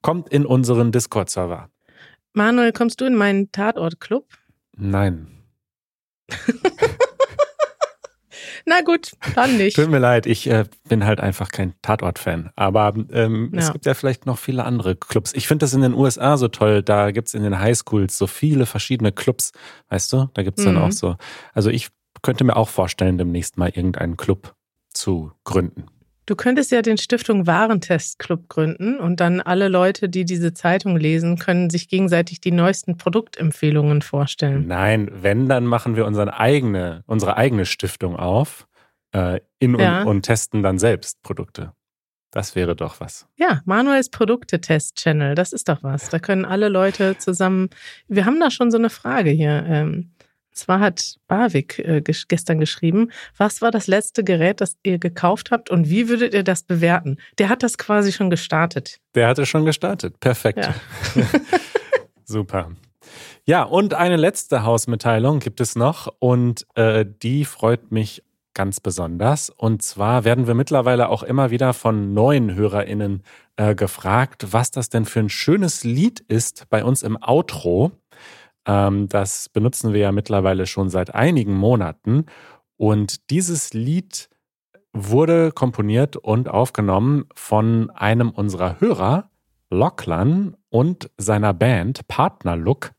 kommt 0.00 0.28
in 0.28 0.46
unseren 0.46 0.92
Discord-Server. 0.92 1.68
Manuel, 2.36 2.72
kommst 2.72 3.00
du 3.00 3.06
in 3.06 3.14
meinen 3.14 3.50
Tatort-Club? 3.50 4.26
Nein. 4.76 5.28
Na 8.66 8.82
gut, 8.82 9.12
dann 9.34 9.56
nicht. 9.56 9.76
Tut 9.76 9.88
mir 9.88 10.00
leid, 10.00 10.26
ich 10.26 10.50
äh, 10.50 10.64
bin 10.88 11.06
halt 11.06 11.20
einfach 11.20 11.48
kein 11.50 11.72
Tatort-Fan. 11.80 12.50
Aber 12.54 12.92
ähm, 13.10 13.52
ja. 13.54 13.60
es 13.60 13.72
gibt 13.72 13.86
ja 13.86 13.94
vielleicht 13.94 14.26
noch 14.26 14.38
viele 14.38 14.64
andere 14.64 14.96
Clubs. 14.96 15.32
Ich 15.34 15.48
finde 15.48 15.64
das 15.64 15.72
in 15.72 15.80
den 15.80 15.94
USA 15.94 16.36
so 16.36 16.48
toll. 16.48 16.82
Da 16.82 17.10
gibt 17.10 17.28
es 17.28 17.34
in 17.34 17.42
den 17.42 17.58
Highschools 17.58 18.18
so 18.18 18.26
viele 18.26 18.66
verschiedene 18.66 19.12
Clubs. 19.12 19.52
Weißt 19.88 20.12
du? 20.12 20.28
Da 20.34 20.42
gibt 20.42 20.58
es 20.58 20.64
mhm. 20.66 20.74
dann 20.74 20.82
auch 20.82 20.92
so. 20.92 21.16
Also 21.54 21.70
ich 21.70 21.88
könnte 22.20 22.44
mir 22.44 22.56
auch 22.56 22.68
vorstellen, 22.68 23.16
demnächst 23.16 23.56
mal 23.56 23.70
irgendeinen 23.70 24.18
Club 24.18 24.54
zu 24.92 25.32
gründen. 25.44 25.86
Du 26.26 26.34
könntest 26.34 26.72
ja 26.72 26.82
den 26.82 26.98
Stiftung 26.98 27.46
Warentest 27.46 28.18
Club 28.18 28.48
gründen 28.48 28.98
und 28.98 29.20
dann 29.20 29.40
alle 29.40 29.68
Leute, 29.68 30.08
die 30.08 30.24
diese 30.24 30.52
Zeitung 30.52 30.96
lesen, 30.96 31.38
können 31.38 31.70
sich 31.70 31.88
gegenseitig 31.88 32.40
die 32.40 32.50
neuesten 32.50 32.96
Produktempfehlungen 32.96 34.02
vorstellen. 34.02 34.66
Nein, 34.66 35.08
wenn, 35.12 35.48
dann 35.48 35.66
machen 35.66 35.94
wir 35.94 36.04
unsere 36.04 36.36
eigene, 36.38 37.04
unsere 37.06 37.36
eigene 37.36 37.64
Stiftung 37.64 38.16
auf 38.16 38.66
äh, 39.12 39.38
in 39.60 39.78
ja. 39.78 40.02
und, 40.02 40.08
und 40.08 40.22
testen 40.22 40.64
dann 40.64 40.78
selbst 40.80 41.22
Produkte. 41.22 41.72
Das 42.32 42.56
wäre 42.56 42.74
doch 42.74 43.00
was. 43.00 43.28
Ja, 43.36 43.62
Manuels 43.64 44.10
Produkte-Test-Channel, 44.10 45.36
das 45.36 45.52
ist 45.52 45.68
doch 45.68 45.82
was. 45.82 46.08
Da 46.10 46.18
können 46.18 46.44
alle 46.44 46.68
Leute 46.68 47.16
zusammen. 47.18 47.70
Wir 48.08 48.26
haben 48.26 48.40
da 48.40 48.50
schon 48.50 48.72
so 48.72 48.78
eine 48.78 48.90
Frage 48.90 49.30
hier. 49.30 49.64
Ähm, 49.66 50.10
zwar 50.56 50.80
hat 50.80 51.16
Barwig 51.28 51.78
äh, 51.78 52.00
gestern 52.00 52.58
geschrieben, 52.58 53.10
was 53.36 53.62
war 53.62 53.70
das 53.70 53.86
letzte 53.86 54.24
Gerät, 54.24 54.60
das 54.60 54.76
ihr 54.82 54.98
gekauft 54.98 55.50
habt 55.50 55.70
und 55.70 55.88
wie 55.88 56.08
würdet 56.08 56.34
ihr 56.34 56.44
das 56.44 56.62
bewerten? 56.62 57.18
Der 57.38 57.48
hat 57.48 57.62
das 57.62 57.78
quasi 57.78 58.12
schon 58.12 58.30
gestartet. 58.30 58.98
Der 59.14 59.28
hatte 59.28 59.46
schon 59.46 59.64
gestartet. 59.64 60.20
Perfekt. 60.20 60.58
Ja. 60.58 60.74
Super. 62.24 62.70
Ja, 63.44 63.62
und 63.62 63.94
eine 63.94 64.16
letzte 64.16 64.64
Hausmitteilung 64.64 65.38
gibt 65.38 65.60
es 65.60 65.76
noch 65.76 66.12
und 66.18 66.66
äh, 66.74 67.06
die 67.22 67.44
freut 67.44 67.92
mich 67.92 68.24
ganz 68.54 68.80
besonders. 68.80 69.50
Und 69.50 69.82
zwar 69.82 70.24
werden 70.24 70.46
wir 70.46 70.54
mittlerweile 70.54 71.10
auch 71.10 71.22
immer 71.22 71.50
wieder 71.50 71.74
von 71.74 72.14
neuen 72.14 72.54
HörerInnen 72.54 73.22
äh, 73.56 73.74
gefragt, 73.74 74.46
was 74.50 74.70
das 74.70 74.88
denn 74.88 75.04
für 75.04 75.20
ein 75.20 75.28
schönes 75.28 75.84
Lied 75.84 76.20
ist 76.20 76.64
bei 76.70 76.82
uns 76.82 77.02
im 77.02 77.16
Outro. 77.22 77.92
Ähm, 78.66 79.08
das 79.08 79.48
benutzen 79.48 79.92
wir 79.92 80.00
ja 80.00 80.12
mittlerweile 80.12 80.66
schon 80.66 80.90
seit 80.90 81.14
einigen 81.14 81.54
Monaten. 81.54 82.26
Und 82.76 83.30
dieses 83.30 83.72
Lied 83.72 84.28
wurde 84.92 85.52
komponiert 85.52 86.16
und 86.16 86.48
aufgenommen 86.48 87.26
von 87.34 87.90
einem 87.90 88.30
unserer 88.30 88.80
Hörer, 88.80 89.30
Locklan, 89.70 90.56
und 90.68 91.10
seiner 91.16 91.54
Band 91.54 92.06
Partner 92.06 92.54
Look. 92.54 92.92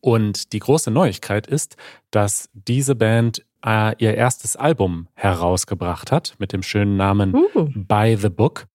Und 0.00 0.52
die 0.52 0.58
große 0.58 0.90
Neuigkeit 0.90 1.46
ist, 1.46 1.76
dass 2.10 2.48
diese 2.54 2.94
Band 2.94 3.44
äh, 3.64 3.94
ihr 3.98 4.14
erstes 4.14 4.56
Album 4.56 5.08
herausgebracht 5.14 6.10
hat 6.12 6.34
mit 6.38 6.52
dem 6.52 6.62
schönen 6.62 6.96
Namen 6.96 7.34
uh. 7.34 7.68
By 7.74 8.16
the 8.18 8.30
Book. 8.30 8.66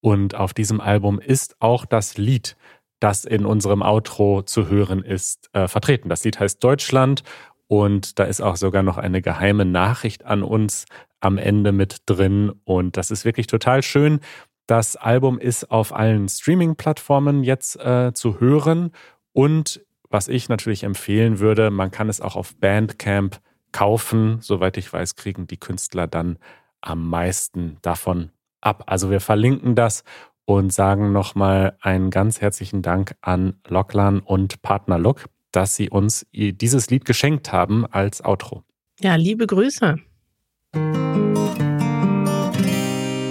Und 0.00 0.34
auf 0.34 0.54
diesem 0.54 0.80
Album 0.80 1.18
ist 1.20 1.56
auch 1.60 1.84
das 1.84 2.16
Lied 2.16 2.56
das 3.00 3.24
in 3.24 3.46
unserem 3.46 3.82
Outro 3.82 4.42
zu 4.42 4.68
hören 4.68 5.02
ist, 5.02 5.50
äh, 5.52 5.66
vertreten. 5.68 6.08
Das 6.08 6.22
Lied 6.24 6.38
heißt 6.38 6.62
Deutschland 6.62 7.22
und 7.66 8.18
da 8.18 8.24
ist 8.24 8.40
auch 8.40 8.56
sogar 8.56 8.82
noch 8.82 8.98
eine 8.98 9.22
geheime 9.22 9.64
Nachricht 9.64 10.24
an 10.24 10.42
uns 10.42 10.84
am 11.20 11.38
Ende 11.38 11.72
mit 11.72 11.98
drin. 12.06 12.52
Und 12.64 12.96
das 12.96 13.10
ist 13.10 13.24
wirklich 13.24 13.46
total 13.46 13.82
schön. 13.82 14.20
Das 14.66 14.96
Album 14.96 15.38
ist 15.38 15.70
auf 15.70 15.94
allen 15.94 16.28
Streaming-Plattformen 16.28 17.42
jetzt 17.42 17.76
äh, 17.76 18.12
zu 18.12 18.40
hören. 18.40 18.92
Und 19.32 19.80
was 20.08 20.28
ich 20.28 20.48
natürlich 20.48 20.82
empfehlen 20.82 21.38
würde, 21.38 21.70
man 21.70 21.90
kann 21.90 22.08
es 22.08 22.20
auch 22.20 22.36
auf 22.36 22.56
Bandcamp 22.56 23.40
kaufen. 23.72 24.38
Soweit 24.40 24.76
ich 24.76 24.92
weiß, 24.92 25.16
kriegen 25.16 25.46
die 25.46 25.58
Künstler 25.58 26.06
dann 26.06 26.38
am 26.80 27.08
meisten 27.08 27.78
davon 27.82 28.30
ab. 28.60 28.84
Also 28.86 29.10
wir 29.10 29.20
verlinken 29.20 29.74
das 29.74 30.04
und 30.44 30.72
sagen 30.72 31.12
nochmal 31.12 31.76
einen 31.80 32.10
ganz 32.10 32.40
herzlichen 32.40 32.82
Dank 32.82 33.14
an 33.20 33.54
Locklan 33.68 34.20
und 34.20 34.62
Partner 34.62 34.98
Look, 34.98 35.26
dass 35.52 35.76
sie 35.76 35.90
uns 35.90 36.26
dieses 36.32 36.90
Lied 36.90 37.04
geschenkt 37.04 37.52
haben 37.52 37.86
als 37.86 38.24
Outro. 38.24 38.64
Ja, 39.00 39.14
liebe 39.16 39.46
Grüße. 39.46 39.96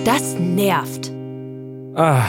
Das 0.06 0.36
nervt. 0.40 1.12
Ah, 1.96 2.26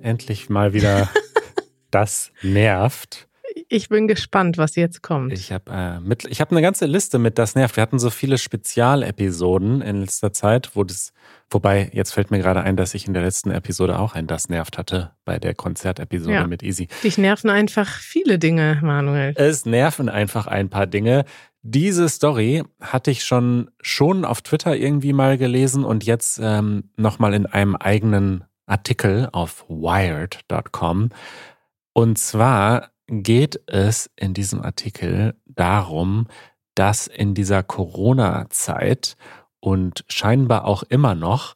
endlich 0.00 0.48
mal 0.48 0.72
wieder 0.72 1.08
das 1.90 2.32
nervt. 2.42 3.28
Ich 3.68 3.88
bin 3.88 4.08
gespannt, 4.08 4.58
was 4.58 4.76
jetzt 4.76 5.02
kommt. 5.02 5.32
Ich 5.32 5.52
habe 5.52 5.70
äh, 5.70 6.28
ich 6.28 6.40
hab 6.40 6.50
eine 6.50 6.62
ganze 6.62 6.86
Liste 6.86 7.18
mit 7.18 7.38
Das 7.38 7.54
nervt. 7.54 7.76
Wir 7.76 7.82
hatten 7.82 7.98
so 7.98 8.10
viele 8.10 8.38
Spezialepisoden 8.38 9.82
in 9.82 10.00
letzter 10.00 10.32
Zeit, 10.32 10.70
wo 10.74 10.84
das 10.84 11.12
Wobei, 11.50 11.90
jetzt 11.92 12.12
fällt 12.12 12.30
mir 12.30 12.38
gerade 12.38 12.62
ein, 12.62 12.76
dass 12.76 12.94
ich 12.94 13.08
in 13.08 13.12
der 13.12 13.24
letzten 13.24 13.50
Episode 13.50 13.98
auch 13.98 14.14
ein 14.14 14.28
Das 14.28 14.48
nervt 14.48 14.78
hatte, 14.78 15.10
bei 15.24 15.38
der 15.38 15.54
Konzertepisode 15.54 16.32
ja. 16.32 16.46
mit 16.46 16.62
Easy. 16.62 16.86
Dich 17.02 17.18
nerven 17.18 17.50
einfach 17.50 17.88
viele 17.88 18.38
Dinge, 18.38 18.78
Manuel. 18.82 19.34
Es 19.36 19.66
nerven 19.66 20.08
einfach 20.08 20.46
ein 20.46 20.68
paar 20.68 20.86
Dinge. 20.86 21.24
Diese 21.62 22.08
Story 22.08 22.62
hatte 22.80 23.10
ich 23.10 23.24
schon, 23.24 23.70
schon 23.80 24.24
auf 24.24 24.42
Twitter 24.42 24.76
irgendwie 24.76 25.12
mal 25.12 25.36
gelesen 25.38 25.84
und 25.84 26.04
jetzt 26.04 26.38
ähm, 26.42 26.90
nochmal 26.96 27.34
in 27.34 27.46
einem 27.46 27.74
eigenen 27.74 28.44
Artikel 28.66 29.28
auf 29.32 29.64
wired.com. 29.68 31.10
Und 31.92 32.18
zwar 32.18 32.90
geht 33.08 33.60
es 33.66 34.08
in 34.14 34.34
diesem 34.34 34.62
Artikel 34.62 35.34
darum, 35.46 36.28
dass 36.76 37.08
in 37.08 37.34
dieser 37.34 37.62
Corona-Zeit 37.62 39.16
und 39.60 40.04
scheinbar 40.08 40.64
auch 40.64 40.82
immer 40.84 41.14
noch 41.14 41.54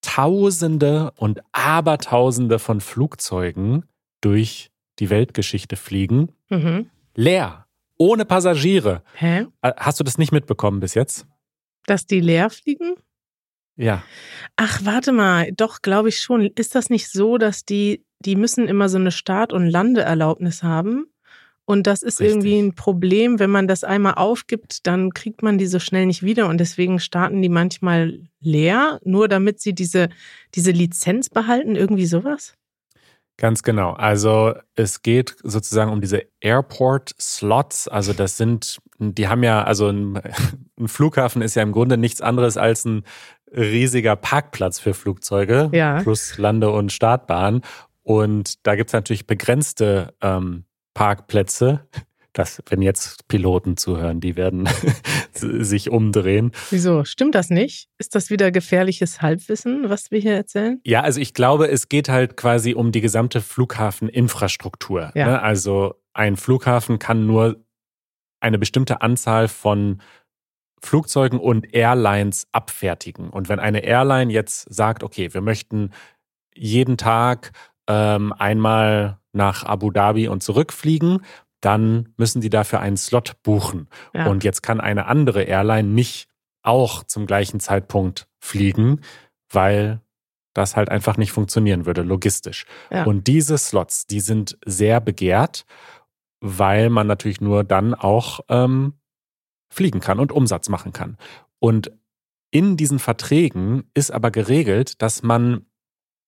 Tausende 0.00 1.12
und 1.16 1.40
Abertausende 1.52 2.58
von 2.58 2.80
Flugzeugen 2.80 3.84
durch 4.20 4.70
die 4.98 5.10
Weltgeschichte 5.10 5.76
fliegen. 5.76 6.32
Mhm. 6.50 6.90
Leer, 7.14 7.66
ohne 7.98 8.24
Passagiere. 8.24 9.02
Hä? 9.14 9.46
Äh, 9.62 9.72
hast 9.76 10.00
du 10.00 10.04
das 10.04 10.18
nicht 10.18 10.32
mitbekommen 10.32 10.80
bis 10.80 10.94
jetzt? 10.94 11.26
Dass 11.86 12.06
die 12.06 12.20
leer 12.20 12.50
fliegen? 12.50 12.94
Ja. 13.76 14.02
Ach, 14.56 14.80
warte 14.84 15.12
mal, 15.12 15.52
doch, 15.52 15.82
glaube 15.82 16.08
ich 16.08 16.18
schon. 16.18 16.50
Ist 16.56 16.74
das 16.74 16.90
nicht 16.90 17.10
so, 17.10 17.38
dass 17.38 17.64
die, 17.64 18.04
die 18.20 18.36
müssen 18.36 18.68
immer 18.68 18.88
so 18.88 18.98
eine 18.98 19.12
Start- 19.12 19.52
und 19.52 19.66
Landeerlaubnis 19.66 20.62
haben? 20.62 21.06
Und 21.64 21.86
das 21.86 22.02
ist 22.02 22.20
Richtig. 22.20 22.36
irgendwie 22.36 22.58
ein 22.58 22.74
Problem, 22.74 23.38
wenn 23.38 23.50
man 23.50 23.68
das 23.68 23.84
einmal 23.84 24.14
aufgibt, 24.14 24.86
dann 24.86 25.14
kriegt 25.14 25.42
man 25.42 25.58
die 25.58 25.66
so 25.66 25.78
schnell 25.78 26.06
nicht 26.06 26.22
wieder. 26.22 26.48
Und 26.48 26.58
deswegen 26.58 26.98
starten 26.98 27.40
die 27.40 27.48
manchmal 27.48 28.20
leer, 28.40 29.00
nur 29.04 29.28
damit 29.28 29.60
sie 29.60 29.72
diese, 29.72 30.08
diese 30.54 30.72
Lizenz 30.72 31.30
behalten, 31.30 31.76
irgendwie 31.76 32.06
sowas? 32.06 32.54
Ganz 33.38 33.62
genau. 33.62 33.92
Also 33.92 34.54
es 34.74 35.02
geht 35.02 35.36
sozusagen 35.42 35.90
um 35.90 36.00
diese 36.00 36.22
Airport-Slots. 36.40 37.88
Also 37.88 38.12
das 38.12 38.36
sind, 38.36 38.78
die 38.98 39.28
haben 39.28 39.42
ja, 39.42 39.62
also 39.64 39.88
ein, 39.88 40.20
ein, 40.78 40.88
Flughafen 40.88 41.42
ist 41.42 41.54
ja 41.54 41.62
im 41.62 41.72
Grunde 41.72 41.96
nichts 41.96 42.20
anderes 42.20 42.56
als 42.56 42.84
ein 42.84 43.04
riesiger 43.50 44.16
Parkplatz 44.16 44.78
für 44.78 44.94
Flugzeuge 44.94 45.70
ja. 45.72 46.02
plus 46.02 46.38
Lande- 46.38 46.70
und 46.70 46.92
Startbahn. 46.92 47.62
Und 48.02 48.66
da 48.66 48.74
gibt 48.74 48.90
es 48.90 48.94
natürlich 48.94 49.26
begrenzte 49.26 50.14
ähm, 50.20 50.64
Parkplätze, 50.94 51.86
dass 52.32 52.62
wenn 52.68 52.82
jetzt 52.82 53.28
Piloten 53.28 53.76
zuhören, 53.76 54.20
die 54.20 54.36
werden 54.36 54.68
sich 55.32 55.90
umdrehen. 55.90 56.52
Wieso? 56.70 57.04
Stimmt 57.04 57.34
das 57.34 57.50
nicht? 57.50 57.88
Ist 57.98 58.14
das 58.14 58.30
wieder 58.30 58.50
gefährliches 58.50 59.20
Halbwissen, 59.20 59.88
was 59.90 60.10
wir 60.10 60.20
hier 60.20 60.34
erzählen? 60.34 60.80
Ja, 60.84 61.02
also 61.02 61.20
ich 61.20 61.34
glaube, 61.34 61.68
es 61.68 61.88
geht 61.88 62.08
halt 62.08 62.36
quasi 62.36 62.74
um 62.74 62.92
die 62.92 63.00
gesamte 63.00 63.40
Flughafeninfrastruktur. 63.40 65.12
Ja. 65.14 65.26
Ne? 65.26 65.42
Also 65.42 65.94
ein 66.14 66.36
Flughafen 66.36 66.98
kann 66.98 67.26
nur 67.26 67.62
eine 68.40 68.58
bestimmte 68.58 69.02
Anzahl 69.02 69.48
von 69.48 70.00
Flugzeugen 70.82 71.38
und 71.38 71.72
Airlines 71.72 72.48
abfertigen. 72.50 73.30
Und 73.30 73.48
wenn 73.48 73.60
eine 73.60 73.84
Airline 73.84 74.32
jetzt 74.32 74.66
sagt, 74.72 75.04
okay, 75.04 75.32
wir 75.32 75.40
möchten 75.40 75.90
jeden 76.54 76.96
Tag 76.96 77.52
ähm, 77.86 78.32
einmal 78.32 79.18
nach 79.32 79.64
Abu 79.64 79.90
Dhabi 79.90 80.28
und 80.28 80.42
zurückfliegen, 80.42 81.24
dann 81.60 82.12
müssen 82.16 82.40
die 82.40 82.50
dafür 82.50 82.80
einen 82.80 82.96
Slot 82.96 83.42
buchen. 83.42 83.88
Ja. 84.14 84.26
Und 84.26 84.44
jetzt 84.44 84.62
kann 84.62 84.80
eine 84.80 85.06
andere 85.06 85.44
Airline 85.44 85.88
nicht 85.88 86.28
auch 86.62 87.04
zum 87.04 87.26
gleichen 87.26 87.60
Zeitpunkt 87.60 88.28
fliegen, 88.40 89.00
weil 89.50 90.00
das 90.54 90.76
halt 90.76 90.90
einfach 90.90 91.16
nicht 91.16 91.32
funktionieren 91.32 91.86
würde, 91.86 92.02
logistisch. 92.02 92.66
Ja. 92.90 93.04
Und 93.04 93.26
diese 93.26 93.56
Slots, 93.56 94.06
die 94.06 94.20
sind 94.20 94.58
sehr 94.64 95.00
begehrt, 95.00 95.64
weil 96.40 96.90
man 96.90 97.06
natürlich 97.06 97.40
nur 97.40 97.64
dann 97.64 97.94
auch 97.94 98.40
ähm, 98.48 98.94
fliegen 99.70 100.00
kann 100.00 100.20
und 100.20 100.32
Umsatz 100.32 100.68
machen 100.68 100.92
kann. 100.92 101.16
Und 101.58 101.92
in 102.50 102.76
diesen 102.76 102.98
Verträgen 102.98 103.84
ist 103.94 104.10
aber 104.10 104.30
geregelt, 104.30 105.00
dass 105.00 105.22
man, 105.22 105.64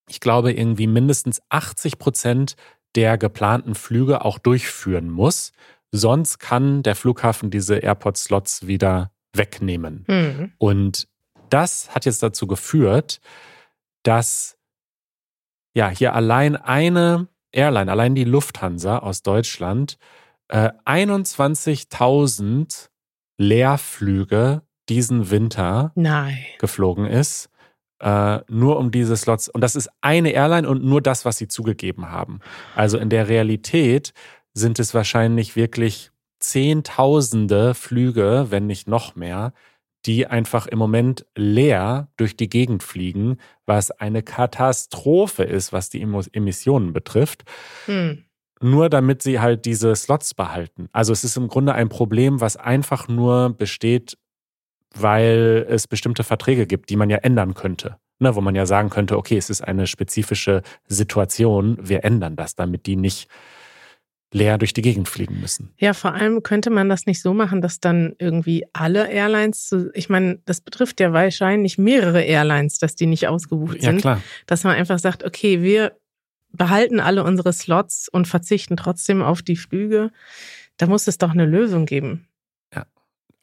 ich 0.09 0.21
glaube, 0.21 0.53
irgendwie 0.53 0.87
mindestens 0.87 1.43
80 1.51 1.99
Prozent 1.99 2.57
der 2.95 3.19
geplanten 3.19 3.75
Flüge 3.75 4.25
auch 4.25 4.39
durchführen 4.39 5.11
muss. 5.11 5.53
Sonst 5.93 6.39
kann 6.39 6.83
der 6.83 6.97
Flughafen 6.97 7.51
diese 7.51 7.77
Airport-Slots 7.77 8.67
wieder 8.67 9.13
wegnehmen. 9.33 10.05
Mhm. 10.09 10.53
Und 10.59 11.09
das 11.51 11.95
hat 11.95 12.05
jetzt 12.05 12.23
dazu 12.23 12.47
geführt, 12.47 13.21
dass 14.03 14.57
ja 15.75 15.89
hier 15.89 16.15
allein 16.15 16.57
eine 16.57 17.29
Airline, 17.53 17.91
allein 17.91 18.15
die 18.15 18.25
Lufthansa 18.25 18.99
aus 18.99 19.23
Deutschland, 19.23 19.99
äh, 20.49 20.71
21.000 20.85 22.91
Leerflüge 23.39 24.63
diesen 24.89 25.31
Winter 25.31 25.93
Nein. 25.95 26.45
geflogen 26.59 27.07
ist 27.07 27.49
äh, 28.05 28.41
nur 28.49 28.79
um 28.79 28.91
diese 28.91 29.17
Slots. 29.17 29.49
Und 29.49 29.63
das 29.63 29.75
ist 29.75 29.89
eine 30.03 30.31
Airline 30.31 30.69
und 30.69 30.85
nur 30.85 31.01
das, 31.01 31.25
was 31.25 31.39
sie 31.39 31.49
zugegeben 31.49 32.11
haben. 32.11 32.41
Also 32.77 32.99
in 32.99 33.09
der 33.09 33.29
Realität 33.29 34.13
sind 34.53 34.79
es 34.79 34.95
wahrscheinlich 34.95 35.57
wirklich 35.57 36.11
Zehntausende 36.39 37.73
Flüge, 37.73 38.49
wenn 38.51 38.67
nicht 38.67 38.87
noch 38.87 39.17
mehr, 39.17 39.55
die 40.05 40.27
einfach 40.27 40.67
im 40.67 40.79
Moment 40.79 41.25
leer 41.35 42.09
durch 42.19 42.37
die 42.37 42.51
Gegend 42.51 42.83
fliegen, 42.83 43.39
was 43.65 43.91
eine 43.91 44.23
Katastrophe 44.23 45.45
ist, 45.45 45.73
was 45.73 45.89
die 45.89 46.03
Emissionen 46.03 46.93
betrifft. 46.93 47.45
Hm. 47.87 48.25
Nur 48.61 48.91
damit 48.91 49.23
sie 49.23 49.41
halt 49.41 49.65
diese 49.65 49.97
Slots 49.97 50.35
behalten. 50.35 50.91
Also 50.93 51.15
es 51.15 51.25
ist 51.25 51.39
im 51.39 51.49
Grunde 51.49 51.73
ein 51.73 51.89
Problem, 51.89 52.43
was 52.43 52.59
einfach 52.59 53.09
nur 53.09 53.57
besteht 53.57 54.19
weil 54.95 55.67
es 55.69 55.87
bestimmte 55.87 56.25
Verträge 56.25 56.67
gibt, 56.67 56.91
die 56.91 56.97
man 56.97 57.11
ja 57.11 57.19
ändern 57.19 57.55
könnte. 57.55 57.97
Ne, 58.21 58.37
wo 58.37 58.41
man 58.41 58.55
ja 58.55 58.65
sagen 58.65 58.91
könnte, 58.91 59.19
okay, 59.19 59.37
es 59.37 59.51
ist 59.51 59.61
eine 59.61 59.89
spezifische 59.89 60.63
Situation, 60.87 61.77
wir 61.81 62.05
ändern 62.05 62.37
das, 62.37 62.55
damit 62.55 62.87
die 62.87 62.95
nicht 62.95 63.29
leer 64.35 64.59
durch 64.59 64.73
die 64.73 64.83
Gegend 64.83 65.09
fliegen 65.09 65.41
müssen. 65.41 65.73
Ja, 65.79 65.95
vor 65.95 66.15
allem 66.15 66.43
könnte 66.43 66.71
man 66.71 66.89
das 66.89 67.07
nicht 67.07 67.23
so 67.23 67.35
machen, 67.35 67.61
dass 67.61 67.81
dann 67.81 68.15
irgendwie 68.19 68.67
alle 68.73 69.09
Airlines, 69.09 69.75
ich 69.95 70.09
meine, 70.09 70.41
das 70.45 70.61
betrifft 70.61 71.01
ja 71.01 71.13
wahrscheinlich 71.13 71.79
mehrere 71.79 72.23
Airlines, 72.23 72.79
dass 72.79 72.95
die 72.95 73.07
nicht 73.07 73.29
ausgebucht 73.29 73.81
sind. 73.81 73.97
Ja, 73.97 74.01
klar. 74.01 74.21
Dass 74.47 74.65
man 74.65 74.75
einfach 74.77 74.99
sagt, 74.99 75.25
okay, 75.25 75.63
wir 75.63 75.97
behalten 76.53 77.01
alle 77.01 77.25
unsere 77.25 77.53
Slots 77.53 78.09
und 78.09 78.29
verzichten 78.29 78.77
trotzdem 78.77 79.23
auf 79.23 79.43
die 79.43 79.57
Flüge. 79.57 80.11
Da 80.77 80.87
muss 80.87 81.07
es 81.07 81.19
doch 81.19 81.31
eine 81.31 81.47
Lösung 81.47 81.87
geben. 81.87 82.27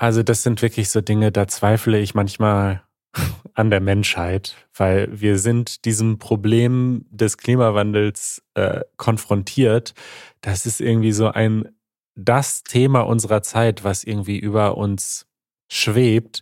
Also 0.01 0.23
das 0.23 0.41
sind 0.41 0.63
wirklich 0.63 0.89
so 0.89 0.99
Dinge, 0.99 1.31
da 1.31 1.47
zweifle 1.47 1.99
ich 1.99 2.15
manchmal 2.15 2.81
an 3.53 3.69
der 3.69 3.81
Menschheit, 3.81 4.55
weil 4.73 5.07
wir 5.11 5.37
sind 5.37 5.85
diesem 5.85 6.17
Problem 6.17 7.05
des 7.11 7.37
Klimawandels 7.37 8.41
äh, 8.55 8.81
konfrontiert. 8.97 9.93
Das 10.41 10.65
ist 10.65 10.81
irgendwie 10.81 11.11
so 11.11 11.27
ein 11.27 11.69
das 12.15 12.63
Thema 12.63 13.01
unserer 13.01 13.43
Zeit, 13.43 13.83
was 13.83 14.03
irgendwie 14.03 14.39
über 14.39 14.75
uns 14.75 15.27
schwebt. 15.71 16.41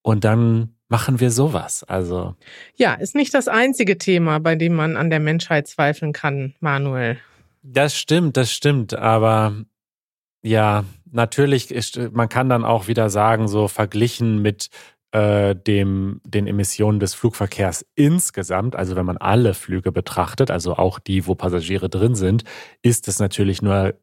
Und 0.00 0.24
dann 0.24 0.74
machen 0.88 1.20
wir 1.20 1.30
sowas. 1.30 1.84
Also 1.84 2.36
ja, 2.74 2.94
ist 2.94 3.14
nicht 3.14 3.34
das 3.34 3.48
einzige 3.48 3.98
Thema, 3.98 4.40
bei 4.40 4.56
dem 4.56 4.76
man 4.76 4.96
an 4.96 5.10
der 5.10 5.20
Menschheit 5.20 5.68
zweifeln 5.68 6.14
kann, 6.14 6.54
Manuel. 6.60 7.18
Das 7.62 7.98
stimmt, 7.98 8.38
das 8.38 8.50
stimmt. 8.50 8.94
Aber 8.94 9.62
ja, 10.40 10.84
natürlich 11.14 11.70
ist, 11.70 11.98
man 12.12 12.28
kann 12.28 12.48
dann 12.48 12.64
auch 12.64 12.88
wieder 12.88 13.10
sagen, 13.10 13.48
so 13.48 13.68
verglichen 13.68 14.42
mit 14.42 14.68
äh, 15.12 15.54
dem, 15.54 16.20
den 16.24 16.46
Emissionen 16.46 16.98
des 16.98 17.14
Flugverkehrs 17.14 17.86
insgesamt, 17.94 18.74
also 18.76 18.96
wenn 18.96 19.06
man 19.06 19.16
alle 19.16 19.54
Flüge 19.54 19.92
betrachtet, 19.92 20.50
also 20.50 20.74
auch 20.74 20.98
die, 20.98 21.26
wo 21.26 21.34
Passagiere 21.34 21.88
drin 21.88 22.14
sind, 22.14 22.44
ist 22.82 23.06
es 23.08 23.20
natürlich 23.20 23.62
nur 23.62 23.94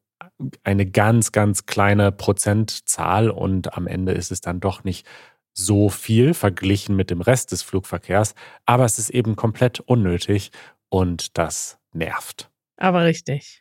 eine 0.64 0.86
ganz, 0.86 1.32
ganz 1.32 1.66
kleine 1.66 2.12
Prozentzahl 2.12 3.30
und 3.30 3.76
am 3.76 3.88
Ende 3.88 4.14
ist 4.14 4.32
es 4.32 4.42
dann 4.42 4.60
doch 4.60 4.84
nicht 4.84 5.06
so 5.54 5.90
viel 5.90 6.34
verglichen 6.34 6.96
mit 6.96 7.10
dem 7.10 7.22
Rest 7.22 7.52
des 7.52 7.62
Flugverkehrs, 7.62 8.36
aber 8.66 8.86
es 8.86 8.98
ist 8.98 9.10
eben 9.10 9.36
komplett 9.36 9.82
unnötig 9.82 10.52
und 10.90 11.38
das 11.38 11.78
nervt. 11.94 12.50
Aber 12.78 13.04
richtig. 13.04 13.61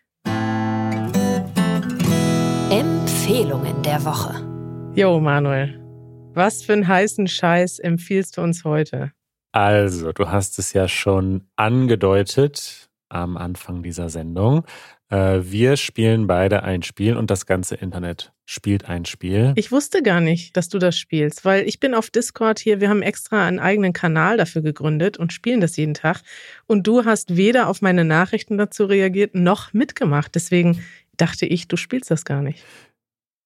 Empfehlungen 2.70 3.83
der 3.83 4.04
Woche. 4.04 4.46
Jo, 4.94 5.18
Manuel, 5.18 5.80
was 6.35 6.62
für 6.62 6.74
einen 6.74 6.87
heißen 6.87 7.26
Scheiß 7.26 7.80
empfiehlst 7.80 8.37
du 8.37 8.42
uns 8.42 8.62
heute? 8.62 9.11
Also, 9.50 10.12
du 10.12 10.28
hast 10.28 10.56
es 10.61 10.72
ja 10.72 10.87
schon 10.87 11.48
angedeutet 11.56 12.88
am 13.09 13.37
Anfang 13.37 13.83
dieser 13.83 14.09
Sendung. 14.09 14.64
Äh, 15.09 15.40
wir 15.42 15.76
spielen 15.76 16.28
beide 16.28 16.62
ein 16.62 16.85
Spiel 16.85 17.16
und 17.16 17.30
das 17.33 17.44
ganze 17.44 17.74
Internet 17.74 18.33
spielt 18.46 18.88
ein 18.88 19.04
Spiel. 19.04 19.52
Ich 19.56 19.70
wusste 19.70 20.02
gar 20.02 20.20
nicht, 20.20 20.56
dass 20.56 20.68
du 20.68 20.78
das 20.78 20.96
spielst, 20.96 21.44
weil 21.44 21.68
ich 21.68 21.78
bin 21.78 21.94
auf 21.94 22.11
Discord 22.11 22.59
hier, 22.59 22.80
wir 22.80 22.88
haben 22.88 23.02
extra 23.02 23.46
einen 23.46 23.59
eigenen 23.59 23.92
Kanal 23.92 24.37
dafür 24.37 24.62
gegründet 24.62 25.18
und 25.18 25.33
spielen 25.33 25.61
das 25.61 25.76
jeden 25.76 25.94
Tag. 25.94 26.22
Und 26.66 26.87
du 26.87 27.04
hast 27.04 27.37
weder 27.37 27.68
auf 27.68 27.83
meine 27.83 28.04
Nachrichten 28.04 28.59
dazu 28.59 28.85
reagiert 28.85 29.35
noch 29.35 29.72
mitgemacht. 29.72 30.35
Deswegen 30.35 30.83
dachte 31.20 31.46
ich, 31.46 31.68
du 31.68 31.76
spielst 31.76 32.11
das 32.11 32.24
gar 32.24 32.42
nicht. 32.42 32.64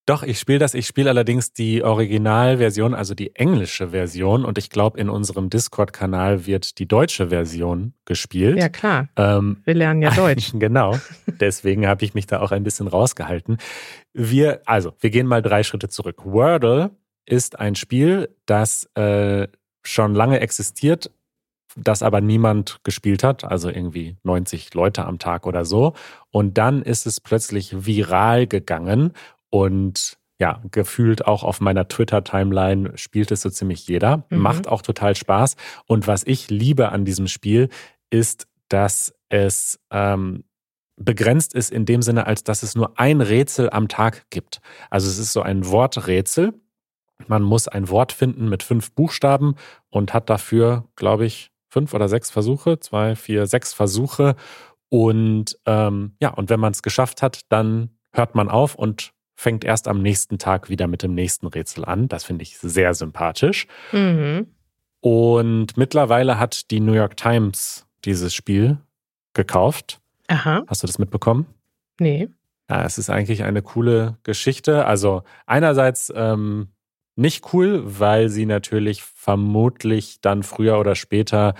Doch, 0.07 0.21
ich 0.21 0.39
spiele 0.39 0.59
das. 0.59 0.75
Ich 0.75 0.85
spiele 0.85 1.09
allerdings 1.09 1.51
die 1.51 1.81
Originalversion, 1.83 2.93
also 2.93 3.15
die 3.15 3.35
englische 3.35 3.89
Version. 3.89 4.45
Und 4.45 4.59
ich 4.59 4.69
glaube, 4.69 4.99
in 4.99 5.09
unserem 5.09 5.49
Discord-Kanal 5.49 6.45
wird 6.45 6.77
die 6.77 6.87
deutsche 6.87 7.29
Version 7.29 7.93
gespielt. 8.05 8.57
Ja, 8.59 8.69
klar. 8.69 9.09
Ähm, 9.15 9.63
Wir 9.65 9.73
lernen 9.73 10.03
ja 10.03 10.11
Deutsch. 10.15 10.51
genau. 10.53 10.99
Deswegen 11.39 11.87
habe 11.87 12.05
ich 12.05 12.13
mich 12.13 12.27
da 12.27 12.39
auch 12.41 12.51
ein 12.51 12.63
bisschen 12.63 12.87
rausgehalten. 12.87 13.57
Wir, 14.13 14.61
also, 14.67 14.93
wir 14.99 15.09
gehen 15.09 15.25
mal 15.25 15.41
drei 15.41 15.63
Schritte 15.63 15.89
zurück. 15.89 16.21
Wordle 16.23 16.91
ist 17.25 17.59
ein 17.59 17.73
Spiel, 17.73 18.29
das 18.45 18.83
äh, 18.93 19.47
schon 19.81 20.13
lange 20.13 20.39
existiert, 20.39 21.09
das 21.75 22.01
aber 22.01 22.21
niemand 22.21 22.79
gespielt 22.83 23.23
hat, 23.23 23.43
also 23.43 23.69
irgendwie 23.69 24.15
90 24.23 24.73
Leute 24.73 25.05
am 25.05 25.19
Tag 25.19 25.45
oder 25.45 25.65
so. 25.65 25.93
Und 26.31 26.57
dann 26.57 26.81
ist 26.81 27.05
es 27.05 27.19
plötzlich 27.19 27.85
viral 27.85 28.47
gegangen 28.47 29.13
und 29.49 30.17
ja, 30.37 30.61
gefühlt 30.71 31.25
auch 31.25 31.43
auf 31.43 31.61
meiner 31.61 31.87
Twitter-Timeline 31.87 32.97
spielt 32.97 33.31
es 33.31 33.41
so 33.41 33.49
ziemlich 33.49 33.87
jeder. 33.87 34.25
Mhm. 34.29 34.39
Macht 34.39 34.67
auch 34.67 34.81
total 34.81 35.15
Spaß. 35.15 35.55
Und 35.85 36.07
was 36.07 36.23
ich 36.25 36.49
liebe 36.49 36.89
an 36.89 37.05
diesem 37.05 37.27
Spiel 37.27 37.69
ist, 38.09 38.47
dass 38.67 39.13
es 39.29 39.79
ähm, 39.91 40.43
begrenzt 40.97 41.53
ist 41.53 41.71
in 41.71 41.85
dem 41.85 42.01
Sinne, 42.01 42.27
als 42.27 42.43
dass 42.43 42.63
es 42.63 42.75
nur 42.75 42.99
ein 42.99 43.21
Rätsel 43.21 43.69
am 43.69 43.87
Tag 43.87 44.29
gibt. 44.29 44.59
Also 44.89 45.09
es 45.09 45.17
ist 45.17 45.33
so 45.33 45.41
ein 45.41 45.67
Worträtsel. 45.67 46.53
Man 47.27 47.43
muss 47.43 47.67
ein 47.69 47.89
Wort 47.89 48.11
finden 48.11 48.49
mit 48.49 48.61
fünf 48.61 48.91
Buchstaben 48.91 49.55
und 49.89 50.13
hat 50.13 50.29
dafür, 50.29 50.85
glaube 50.95 51.25
ich, 51.25 51.51
fünf 51.75 51.93
oder 51.93 52.07
sechs 52.07 52.31
Versuche, 52.31 52.79
zwei, 52.79 53.17
vier, 53.17 53.47
sechs 53.47 53.73
Versuche. 53.73 54.37
Und 54.87 55.57
ähm, 55.65 56.15
ja, 56.21 56.29
und 56.29 56.49
wenn 56.49 56.61
man 56.61 56.71
es 56.71 56.81
geschafft 56.81 57.21
hat, 57.21 57.41
dann 57.49 57.89
hört 58.13 58.33
man 58.33 58.47
auf 58.47 58.75
und 58.75 59.11
fängt 59.35 59.65
erst 59.65 59.89
am 59.89 60.01
nächsten 60.01 60.37
Tag 60.37 60.69
wieder 60.69 60.87
mit 60.87 61.03
dem 61.03 61.13
nächsten 61.13 61.47
Rätsel 61.47 61.83
an. 61.83 62.07
Das 62.07 62.23
finde 62.23 62.43
ich 62.43 62.57
sehr 62.59 62.93
sympathisch. 62.93 63.67
Mhm. 63.91 64.47
Und 65.01 65.75
mittlerweile 65.75 66.39
hat 66.39 66.71
die 66.71 66.79
New 66.79 66.93
York 66.93 67.17
Times 67.17 67.85
dieses 68.05 68.33
Spiel 68.33 68.77
gekauft. 69.33 69.99
Aha. 70.29 70.63
Hast 70.67 70.81
du 70.81 70.87
das 70.87 70.97
mitbekommen? 70.97 71.45
Nee. 71.99 72.29
Ja, 72.69 72.85
es 72.85 72.97
ist 72.97 73.09
eigentlich 73.09 73.43
eine 73.43 73.61
coole 73.61 74.17
Geschichte. 74.23 74.85
Also 74.85 75.23
einerseits 75.45 76.09
ähm, 76.15 76.69
nicht 77.15 77.53
cool, 77.53 77.81
weil 77.85 78.29
sie 78.29 78.45
natürlich 78.45 79.03
vermutlich 79.03 80.19
dann 80.21 80.43
früher 80.43 80.79
oder 80.79 80.95
später 80.95 81.55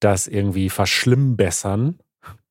das 0.00 0.26
irgendwie 0.26 0.70
verschlimmbessern. 0.70 1.98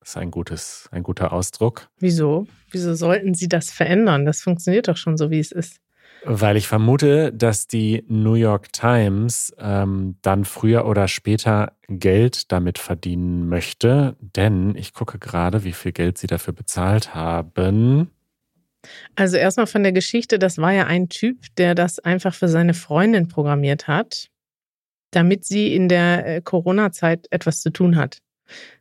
Das 0.00 0.10
ist 0.10 0.16
ein, 0.16 0.30
gutes, 0.30 0.88
ein 0.92 1.02
guter 1.02 1.32
Ausdruck. 1.32 1.88
Wieso? 1.98 2.46
Wieso 2.70 2.94
sollten 2.94 3.34
sie 3.34 3.48
das 3.48 3.70
verändern? 3.70 4.26
Das 4.26 4.42
funktioniert 4.42 4.88
doch 4.88 4.96
schon 4.96 5.16
so, 5.16 5.30
wie 5.30 5.38
es 5.38 5.52
ist. 5.52 5.80
Weil 6.26 6.56
ich 6.56 6.68
vermute, 6.68 7.32
dass 7.32 7.66
die 7.66 8.04
New 8.08 8.34
York 8.34 8.72
Times 8.72 9.54
ähm, 9.58 10.16
dann 10.22 10.44
früher 10.44 10.86
oder 10.86 11.06
später 11.06 11.72
Geld 11.88 12.50
damit 12.50 12.78
verdienen 12.78 13.48
möchte. 13.48 14.16
Denn 14.20 14.74
ich 14.74 14.94
gucke 14.94 15.18
gerade, 15.18 15.64
wie 15.64 15.72
viel 15.72 15.92
Geld 15.92 16.18
sie 16.18 16.26
dafür 16.26 16.54
bezahlt 16.54 17.14
haben. 17.14 18.10
Also 19.16 19.36
erstmal 19.36 19.66
von 19.66 19.82
der 19.82 19.92
Geschichte, 19.92 20.38
das 20.38 20.58
war 20.58 20.72
ja 20.72 20.86
ein 20.86 21.08
Typ, 21.08 21.38
der 21.56 21.74
das 21.74 21.98
einfach 21.98 22.34
für 22.34 22.48
seine 22.48 22.74
Freundin 22.74 23.28
programmiert 23.28 23.88
hat, 23.88 24.30
damit 25.10 25.44
sie 25.44 25.74
in 25.74 25.88
der 25.88 26.26
äh, 26.26 26.40
Corona-Zeit 26.40 27.26
etwas 27.30 27.60
zu 27.62 27.70
tun 27.70 27.96
hat. 27.96 28.18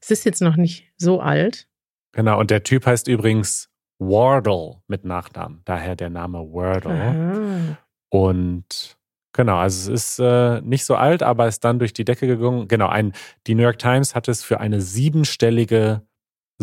Es 0.02 0.12
ist 0.12 0.26
jetzt 0.26 0.42
noch 0.42 0.56
nicht 0.56 0.92
so 0.98 1.22
alt. 1.22 1.68
Genau, 2.14 2.40
und 2.40 2.52
der 2.52 2.64
Typ 2.64 2.86
heißt 2.86 3.08
übrigens 3.08 3.70
Wardle 4.00 4.82
mit 4.88 5.06
Nachnamen, 5.06 5.62
daher 5.66 5.96
der 5.96 6.10
Name 6.10 6.40
Wordle. 6.40 6.92
Aha. 6.92 7.78
Und 8.10 8.98
genau, 9.34 9.58
also 9.58 9.94
es 9.94 10.04
ist 10.04 10.20
äh, 10.20 10.62
nicht 10.62 10.86
so 10.86 10.96
alt, 10.96 11.24
aber 11.24 11.48
ist 11.48 11.64
dann 11.64 11.80
durch 11.80 11.94
die 11.94 12.06
Decke 12.06 12.28
gegangen. 12.28 12.68
Genau, 12.68 12.88
ein, 12.88 13.14
die 13.48 13.56
New 13.56 13.64
York 13.64 13.80
Times 13.80 14.14
hat 14.14 14.28
es 14.28 14.44
für 14.44 14.60
eine 14.60 14.82
siebenstellige 14.82 16.02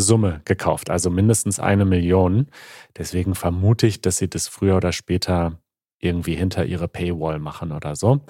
Summe 0.01 0.43
gekauft, 0.45 0.91
also 0.91 1.11
mindestens 1.11 1.61
eine 1.61 1.85
Million. 1.85 2.49
Deswegen 2.97 3.35
vermute 3.35 3.87
ich, 3.87 4.01
dass 4.01 4.19
sie 4.19 4.29
das 4.29 4.49
früher 4.49 4.77
oder 4.77 4.93
später 4.93 5.59
irgendwie 5.99 6.35
hinter 6.35 6.65
ihre 6.65 6.89
Paywall 6.89 7.39
machen 7.39 7.73
oder 7.73 7.95
so. 7.97 8.21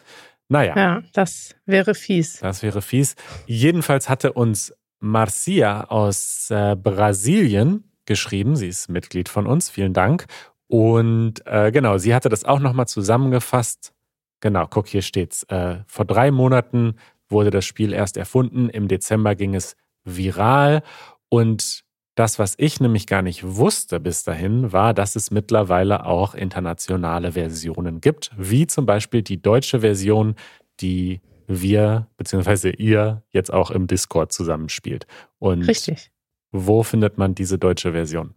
Naja. 0.48 0.76
Ja, 0.76 1.02
das 1.12 1.54
wäre 1.64 1.94
fies. 1.94 2.40
Das 2.40 2.62
wäre 2.62 2.82
fies. 2.82 3.14
Jedenfalls 3.46 4.08
hatte 4.08 4.32
uns 4.32 4.74
Marcia 4.98 5.84
aus 5.84 6.50
äh, 6.50 6.76
Brasilien 6.76 7.84
geschrieben. 8.04 8.56
Sie 8.56 8.68
ist 8.68 8.88
Mitglied 8.88 9.28
von 9.28 9.46
uns. 9.46 9.70
Vielen 9.70 9.94
Dank. 9.94 10.26
Und 10.66 11.46
äh, 11.46 11.70
genau, 11.70 11.98
sie 11.98 12.14
hatte 12.14 12.28
das 12.28 12.44
auch 12.44 12.58
nochmal 12.58 12.88
zusammengefasst. 12.88 13.92
Genau, 14.40 14.66
guck, 14.68 14.88
hier 14.88 15.02
steht's. 15.02 15.44
Äh, 15.44 15.78
vor 15.86 16.04
drei 16.04 16.30
Monaten 16.30 16.96
wurde 17.28 17.50
das 17.50 17.64
Spiel 17.64 17.92
erst 17.92 18.16
erfunden. 18.16 18.68
Im 18.68 18.88
Dezember 18.88 19.34
ging 19.34 19.54
es 19.54 19.76
viral. 20.04 20.82
Und 21.30 21.84
das, 22.16 22.38
was 22.38 22.54
ich 22.58 22.80
nämlich 22.80 23.06
gar 23.06 23.22
nicht 23.22 23.42
wusste 23.44 23.98
bis 23.98 24.24
dahin, 24.24 24.72
war, 24.72 24.92
dass 24.92 25.16
es 25.16 25.30
mittlerweile 25.30 26.04
auch 26.04 26.34
internationale 26.34 27.32
Versionen 27.32 28.02
gibt, 28.02 28.30
wie 28.36 28.66
zum 28.66 28.84
Beispiel 28.84 29.22
die 29.22 29.40
deutsche 29.40 29.80
Version, 29.80 30.34
die 30.80 31.22
wir 31.46 32.08
bzw. 32.18 32.70
ihr 32.76 33.22
jetzt 33.30 33.50
auch 33.50 33.70
im 33.70 33.86
Discord 33.86 34.32
zusammenspielt. 34.32 35.06
Und 35.38 35.62
Richtig. 35.62 36.10
Wo 36.52 36.82
findet 36.82 37.16
man 37.16 37.34
diese 37.34 37.58
deutsche 37.58 37.92
Version? 37.92 38.34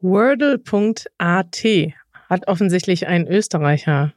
Wordle.at 0.00 1.64
hat 2.28 2.48
offensichtlich 2.48 3.06
ein 3.06 3.26
Österreicher 3.26 4.12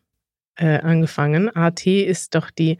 äh, 0.56 0.80
angefangen. 0.80 1.56
AT 1.56 1.86
ist 1.88 2.36
doch 2.36 2.52
die 2.52 2.78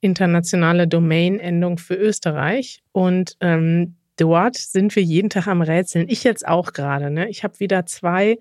internationale 0.00 0.86
Domain-Endung 0.86 1.78
für 1.78 1.94
Österreich. 1.94 2.82
Und 2.92 3.36
ähm, 3.40 3.96
dort 4.16 4.56
sind 4.56 4.94
wir 4.96 5.02
jeden 5.02 5.30
Tag 5.30 5.46
am 5.46 5.62
Rätseln. 5.62 6.08
Ich 6.08 6.24
jetzt 6.24 6.46
auch 6.46 6.72
gerade. 6.72 7.10
Ne? 7.10 7.28
Ich 7.28 7.44
habe 7.44 7.60
wieder 7.60 7.86
zwei, 7.86 8.38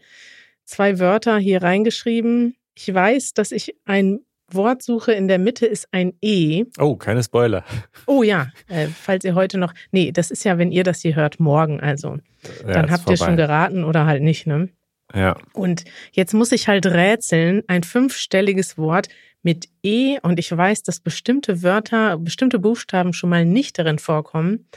zwei 0.63 0.99
Wörter 0.99 1.38
hier 1.38 1.61
reingeschrieben. 1.61 2.55
Ich 2.73 2.93
weiß, 2.93 3.33
dass 3.33 3.51
ich 3.51 3.75
ein 3.85 4.19
Wortsuche 4.51 5.11
in 5.11 5.27
der 5.27 5.39
Mitte 5.39 5.65
ist 5.65 5.88
ein 5.91 6.13
E. 6.21 6.65
Oh, 6.77 6.95
keine 6.95 7.23
Spoiler. 7.23 7.63
Oh 8.05 8.21
ja, 8.21 8.51
äh, 8.67 8.88
falls 8.88 9.25
ihr 9.25 9.35
heute 9.35 9.57
noch. 9.57 9.73
Nee, 9.91 10.11
das 10.11 10.29
ist 10.31 10.43
ja, 10.45 10.57
wenn 10.57 10.71
ihr 10.71 10.83
das 10.83 11.01
hier 11.01 11.15
hört, 11.15 11.39
morgen. 11.39 11.79
Also, 11.79 12.17
ja, 12.65 12.73
dann 12.73 12.91
habt 12.91 13.09
ihr 13.09 13.17
schon 13.17 13.38
geraten 13.38 13.83
oder 13.83 14.05
halt 14.05 14.21
nicht, 14.21 14.45
ne? 14.45 14.69
Ja. 15.13 15.38
Und 15.53 15.85
jetzt 16.11 16.33
muss 16.33 16.51
ich 16.51 16.67
halt 16.67 16.85
rätseln, 16.85 17.63
ein 17.67 17.83
fünfstelliges 17.83 18.77
Wort 18.77 19.07
mit 19.43 19.69
E 19.83 20.17
und 20.21 20.39
ich 20.39 20.55
weiß, 20.55 20.83
dass 20.83 20.99
bestimmte 20.99 21.61
Wörter, 21.61 22.17
bestimmte 22.17 22.59
Buchstaben 22.59 23.13
schon 23.13 23.29
mal 23.29 23.45
nicht 23.45 23.77
darin 23.77 23.99
vorkommen. 23.99 24.67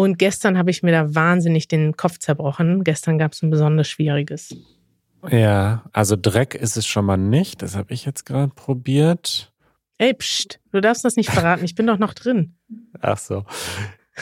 Und 0.00 0.18
gestern 0.18 0.56
habe 0.56 0.70
ich 0.70 0.82
mir 0.82 0.92
da 0.92 1.14
wahnsinnig 1.14 1.68
den 1.68 1.94
Kopf 1.94 2.18
zerbrochen. 2.18 2.84
Gestern 2.84 3.18
gab 3.18 3.32
es 3.32 3.42
ein 3.42 3.50
besonders 3.50 3.86
schwieriges. 3.86 4.56
Ja, 5.30 5.84
also 5.92 6.16
Dreck 6.16 6.54
ist 6.54 6.78
es 6.78 6.86
schon 6.86 7.04
mal 7.04 7.18
nicht. 7.18 7.60
Das 7.60 7.76
habe 7.76 7.92
ich 7.92 8.06
jetzt 8.06 8.24
gerade 8.24 8.50
probiert. 8.54 9.52
Ey, 9.98 10.14
pst, 10.14 10.58
du 10.72 10.80
darfst 10.80 11.04
das 11.04 11.16
nicht 11.16 11.28
verraten. 11.28 11.66
Ich 11.66 11.74
bin 11.74 11.86
doch 11.86 11.98
noch 11.98 12.14
drin. 12.14 12.54
Ach 13.00 13.18
so. 13.18 13.44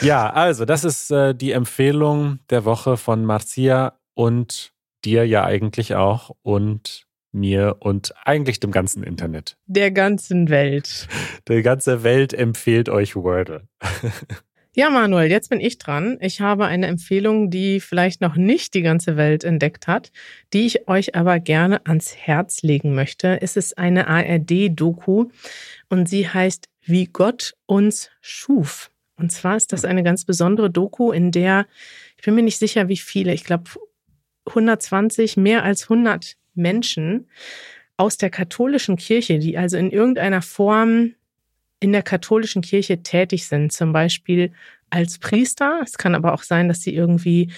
Ja, 0.01 0.29
also 0.29 0.65
das 0.65 0.83
ist 0.83 1.11
äh, 1.11 1.33
die 1.33 1.53
Empfehlung 1.53 2.39
der 2.49 2.65
Woche 2.65 2.97
von 2.97 3.23
Marcia 3.23 3.97
und 4.15 4.73
dir 5.05 5.25
ja 5.25 5.45
eigentlich 5.45 5.95
auch 5.95 6.35
und 6.41 7.07
mir 7.31 7.77
und 7.79 8.13
eigentlich 8.25 8.59
dem 8.59 8.71
ganzen 8.71 9.01
Internet. 9.01 9.55
Der 9.65 9.91
ganzen 9.91 10.49
Welt. 10.49 11.07
Die 11.47 11.61
ganze 11.61 12.03
Welt 12.03 12.33
empfiehlt 12.33 12.89
euch 12.89 13.15
Wordle. 13.15 13.69
Ja, 14.79 14.89
Manuel, 14.89 15.29
jetzt 15.29 15.49
bin 15.49 15.59
ich 15.59 15.77
dran. 15.77 16.17
Ich 16.21 16.39
habe 16.39 16.65
eine 16.65 16.87
Empfehlung, 16.87 17.49
die 17.49 17.81
vielleicht 17.81 18.21
noch 18.21 18.37
nicht 18.37 18.73
die 18.73 18.81
ganze 18.81 19.17
Welt 19.17 19.43
entdeckt 19.43 19.87
hat, 19.87 20.09
die 20.53 20.65
ich 20.65 20.87
euch 20.87 21.15
aber 21.15 21.41
gerne 21.41 21.85
ans 21.85 22.15
Herz 22.15 22.61
legen 22.61 22.95
möchte. 22.95 23.41
Es 23.41 23.57
ist 23.57 23.77
eine 23.77 24.07
ARD-Doku 24.07 25.31
und 25.89 26.07
sie 26.07 26.29
heißt 26.29 26.69
Wie 26.81 27.07
Gott 27.07 27.55
uns 27.65 28.09
schuf. 28.21 28.89
Und 29.17 29.33
zwar 29.33 29.57
ist 29.57 29.73
das 29.73 29.83
eine 29.83 30.01
ganz 30.01 30.23
besondere 30.23 30.69
Doku, 30.69 31.11
in 31.11 31.31
der, 31.31 31.65
ich 32.15 32.23
bin 32.23 32.35
mir 32.35 32.43
nicht 32.43 32.57
sicher, 32.57 32.87
wie 32.87 32.95
viele, 32.95 33.33
ich 33.33 33.43
glaube 33.43 33.69
120, 34.45 35.35
mehr 35.35 35.65
als 35.65 35.89
100 35.91 36.37
Menschen 36.53 37.27
aus 37.97 38.15
der 38.15 38.29
katholischen 38.29 38.95
Kirche, 38.95 39.39
die 39.39 39.57
also 39.57 39.75
in 39.75 39.91
irgendeiner 39.91 40.41
Form 40.41 41.15
in 41.79 41.91
der 41.91 42.03
katholischen 42.03 42.61
Kirche 42.61 43.03
tätig 43.03 43.47
sind, 43.47 43.71
zum 43.71 43.93
Beispiel 43.93 44.51
als 44.89 45.17
Priester. 45.17 45.81
Es 45.83 45.97
kann 45.97 46.15
aber 46.15 46.33
auch 46.33 46.43
sein, 46.43 46.67
dass 46.67 46.81
sie 46.81 46.93
irgendwie 46.93 47.51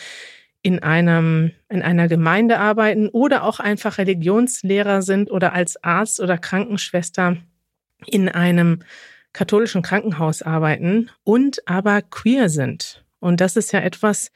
in 0.61 0.79
einem, 0.79 1.51
in 1.69 1.81
einer 1.81 2.07
Gemeinde 2.07 2.59
arbeiten 2.59 3.09
oder 3.09 3.43
auch 3.43 3.59
einfach 3.59 3.97
Religionslehrer 3.97 5.01
sind 5.01 5.31
oder 5.31 5.53
als 5.53 5.83
Arzt 5.83 6.19
oder 6.19 6.37
Krankenschwester 6.37 7.37
in 8.05 8.29
einem 8.29 8.83
katholischen 9.33 9.81
Krankenhaus 9.81 10.41
arbeiten 10.41 11.09
und 11.23 11.67
aber 11.67 12.01
queer 12.01 12.49
sind. 12.49 13.03
Und 13.19 13.41
das 13.41 13.55
ist 13.55 13.71
ja 13.71 13.79
etwas 13.79 14.31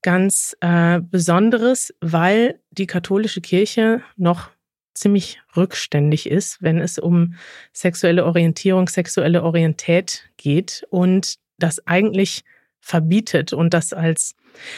ganz 0.00 0.56
äh, 0.60 1.00
Besonderes, 1.00 1.94
weil 2.00 2.60
die 2.70 2.86
katholische 2.86 3.40
Kirche 3.40 4.02
noch 4.16 4.50
ziemlich 4.94 5.40
rückständig 5.56 6.28
ist, 6.28 6.62
wenn 6.62 6.78
es 6.78 6.98
um 6.98 7.34
sexuelle 7.72 8.24
Orientierung, 8.24 8.88
sexuelle 8.88 9.42
Orientät 9.42 10.28
geht 10.36 10.84
und 10.90 11.36
das 11.58 11.86
eigentlich 11.86 12.44
verbietet 12.80 13.52
und 13.52 13.72
das 13.72 13.92
als, 13.92 14.34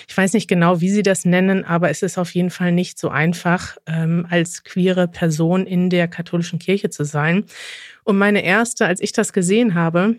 ich 0.06 0.16
weiß 0.16 0.34
nicht 0.34 0.46
genau, 0.46 0.80
wie 0.80 0.90
Sie 0.90 1.02
das 1.02 1.24
nennen, 1.24 1.64
aber 1.64 1.90
es 1.90 2.02
ist 2.02 2.18
auf 2.18 2.34
jeden 2.34 2.50
Fall 2.50 2.70
nicht 2.70 2.98
so 2.98 3.08
einfach, 3.08 3.78
ähm, 3.86 4.26
als 4.28 4.62
queere 4.62 5.08
Person 5.08 5.66
in 5.66 5.88
der 5.88 6.06
katholischen 6.06 6.58
Kirche 6.58 6.90
zu 6.90 7.04
sein. 7.04 7.44
Und 8.04 8.18
meine 8.18 8.44
erste, 8.44 8.86
als 8.86 9.00
ich 9.00 9.12
das 9.12 9.32
gesehen 9.32 9.74
habe, 9.74 10.16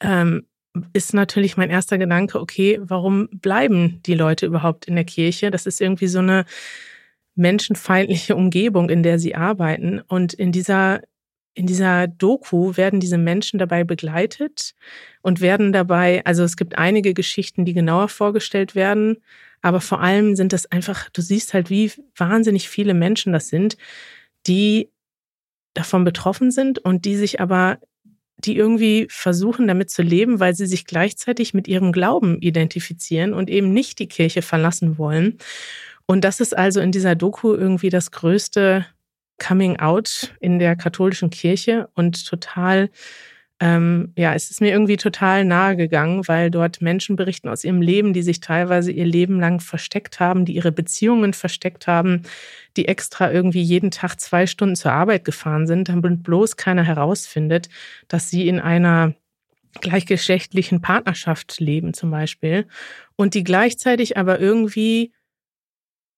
ähm, 0.00 0.46
ist 0.92 1.14
natürlich 1.14 1.56
mein 1.56 1.70
erster 1.70 1.96
Gedanke, 1.96 2.40
okay, 2.40 2.78
warum 2.82 3.28
bleiben 3.30 4.02
die 4.04 4.14
Leute 4.14 4.44
überhaupt 4.44 4.86
in 4.86 4.96
der 4.96 5.04
Kirche? 5.04 5.50
Das 5.50 5.64
ist 5.64 5.80
irgendwie 5.80 6.08
so 6.08 6.18
eine 6.18 6.44
menschenfeindliche 7.36 8.34
Umgebung, 8.34 8.90
in 8.90 9.02
der 9.02 9.18
sie 9.18 9.34
arbeiten. 9.34 10.00
Und 10.00 10.34
in 10.34 10.52
dieser, 10.52 11.02
in 11.54 11.66
dieser 11.66 12.06
Doku 12.08 12.76
werden 12.76 13.00
diese 13.00 13.18
Menschen 13.18 13.58
dabei 13.58 13.84
begleitet 13.84 14.74
und 15.22 15.40
werden 15.40 15.72
dabei, 15.72 16.22
also 16.24 16.42
es 16.42 16.56
gibt 16.56 16.78
einige 16.78 17.14
Geschichten, 17.14 17.64
die 17.64 17.74
genauer 17.74 18.08
vorgestellt 18.08 18.74
werden, 18.74 19.18
aber 19.62 19.80
vor 19.80 20.00
allem 20.00 20.36
sind 20.36 20.52
das 20.52 20.70
einfach, 20.70 21.08
du 21.10 21.22
siehst 21.22 21.54
halt, 21.54 21.70
wie 21.70 21.92
wahnsinnig 22.16 22.68
viele 22.68 22.94
Menschen 22.94 23.32
das 23.32 23.48
sind, 23.48 23.76
die 24.46 24.90
davon 25.74 26.04
betroffen 26.04 26.50
sind 26.50 26.78
und 26.78 27.04
die 27.04 27.16
sich 27.16 27.40
aber 27.40 27.78
die 28.38 28.56
irgendwie 28.56 29.06
versuchen, 29.10 29.66
damit 29.66 29.90
zu 29.90 30.02
leben, 30.02 30.40
weil 30.40 30.54
sie 30.54 30.66
sich 30.66 30.84
gleichzeitig 30.84 31.54
mit 31.54 31.68
ihrem 31.68 31.90
Glauben 31.92 32.40
identifizieren 32.40 33.32
und 33.32 33.48
eben 33.48 33.72
nicht 33.72 33.98
die 33.98 34.08
Kirche 34.08 34.42
verlassen 34.42 34.98
wollen. 34.98 35.38
Und 36.06 36.24
das 36.24 36.40
ist 36.40 36.56
also 36.56 36.80
in 36.80 36.92
dieser 36.92 37.14
Doku 37.14 37.54
irgendwie 37.54 37.90
das 37.90 38.10
größte 38.10 38.86
Coming 39.38 39.78
Out 39.78 40.34
in 40.40 40.58
der 40.58 40.76
katholischen 40.76 41.30
Kirche 41.30 41.88
und 41.94 42.26
total 42.26 42.90
ähm, 43.58 44.12
ja, 44.16 44.34
es 44.34 44.50
ist 44.50 44.60
mir 44.60 44.70
irgendwie 44.70 44.98
total 44.98 45.44
nahe 45.44 45.76
gegangen, 45.76 46.28
weil 46.28 46.50
dort 46.50 46.82
Menschen 46.82 47.16
berichten 47.16 47.48
aus 47.48 47.64
ihrem 47.64 47.80
Leben, 47.80 48.12
die 48.12 48.20
sich 48.20 48.40
teilweise 48.40 48.92
ihr 48.92 49.06
Leben 49.06 49.40
lang 49.40 49.60
versteckt 49.60 50.20
haben, 50.20 50.44
die 50.44 50.54
ihre 50.54 50.72
Beziehungen 50.72 51.32
versteckt 51.32 51.86
haben, 51.86 52.22
die 52.76 52.86
extra 52.86 53.32
irgendwie 53.32 53.62
jeden 53.62 53.90
Tag 53.90 54.20
zwei 54.20 54.46
Stunden 54.46 54.76
zur 54.76 54.92
Arbeit 54.92 55.24
gefahren 55.24 55.66
sind, 55.66 55.88
damit 55.88 56.22
bloß 56.22 56.56
keiner 56.56 56.82
herausfindet, 56.82 57.70
dass 58.08 58.28
sie 58.28 58.46
in 58.46 58.60
einer 58.60 59.14
gleichgeschlechtlichen 59.80 60.82
Partnerschaft 60.82 61.58
leben 61.58 61.94
zum 61.94 62.10
Beispiel 62.10 62.66
und 63.16 63.32
die 63.32 63.44
gleichzeitig 63.44 64.18
aber 64.18 64.38
irgendwie 64.38 65.12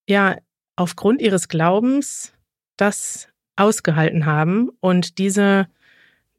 ja 0.09 0.37
aufgrund 0.77 1.21
ihres 1.21 1.49
Glaubens 1.49 2.33
das 2.77 3.29
ausgehalten 3.57 4.27
haben 4.27 4.71
und 4.81 5.18
diese 5.18 5.68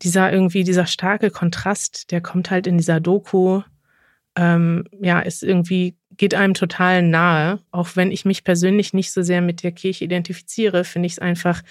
dieser 0.02 0.32
irgendwie, 0.32 0.64
dieser 0.64 0.86
starke 0.86 1.30
Kontrast, 1.30 2.12
der 2.12 2.22
kommt 2.22 2.52
halt 2.52 2.68
in 2.68 2.78
dieser 2.78 3.00
Doku, 3.00 3.62
ähm, 4.38 4.86
ja, 5.02 5.20
ist 5.20 5.44
irgendwie, 5.44 5.96
geht 6.16 6.34
einem 6.34 6.54
total 6.54 7.04
nahe. 7.04 7.60
Auch 7.72 7.96
wenn 7.96 8.12
ich 8.12 8.26
mich 8.26 8.44
persönlich 8.44 8.94
nicht 8.94 9.12
so 9.12 9.22
sehr 9.22 9.42
mit 9.42 9.64
der 9.64 9.72
Kirche 9.72 10.06
identifiziere, 10.06 10.84
finde 10.84 11.08
ich 11.08 11.14
es 11.14 11.20
einfach 11.20 11.62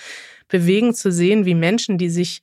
bewegend 0.48 0.96
zu 0.96 1.11
sehen, 1.11 1.46
wie 1.46 1.54
Menschen, 1.54 1.98
die 1.98 2.11
sich 2.11 2.42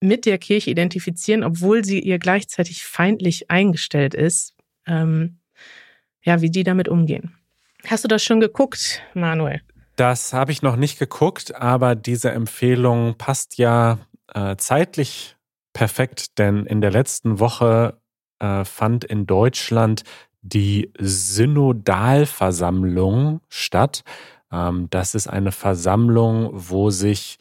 mit 0.00 0.26
der 0.26 0.38
Kirche 0.38 0.70
identifizieren, 0.70 1.42
obwohl 1.42 1.84
sie 1.84 1.98
ihr 1.98 2.20
gleichzeitig 2.20 2.84
feindlich 2.84 3.50
eingestellt 3.50 4.14
ist, 4.14 4.54
ähm, 4.86 5.38
ja, 6.22 6.40
wie 6.40 6.50
die 6.50 6.62
damit 6.62 6.88
umgehen. 6.88 7.37
Hast 7.86 8.04
du 8.04 8.08
das 8.08 8.22
schon 8.22 8.40
geguckt, 8.40 9.02
Manuel? 9.14 9.60
Das 9.96 10.32
habe 10.32 10.52
ich 10.52 10.62
noch 10.62 10.76
nicht 10.76 10.98
geguckt, 10.98 11.54
aber 11.54 11.94
diese 11.94 12.30
Empfehlung 12.30 13.16
passt 13.18 13.58
ja 13.58 13.98
äh, 14.32 14.56
zeitlich 14.56 15.36
perfekt, 15.72 16.38
denn 16.38 16.66
in 16.66 16.80
der 16.80 16.90
letzten 16.90 17.40
Woche 17.40 18.00
äh, 18.38 18.64
fand 18.64 19.04
in 19.04 19.26
Deutschland 19.26 20.04
die 20.42 20.92
Synodalversammlung 20.98 23.40
statt. 23.48 24.04
Ähm, 24.52 24.88
das 24.90 25.14
ist 25.14 25.28
eine 25.28 25.52
Versammlung, 25.52 26.50
wo 26.52 26.90
sich 26.90 27.38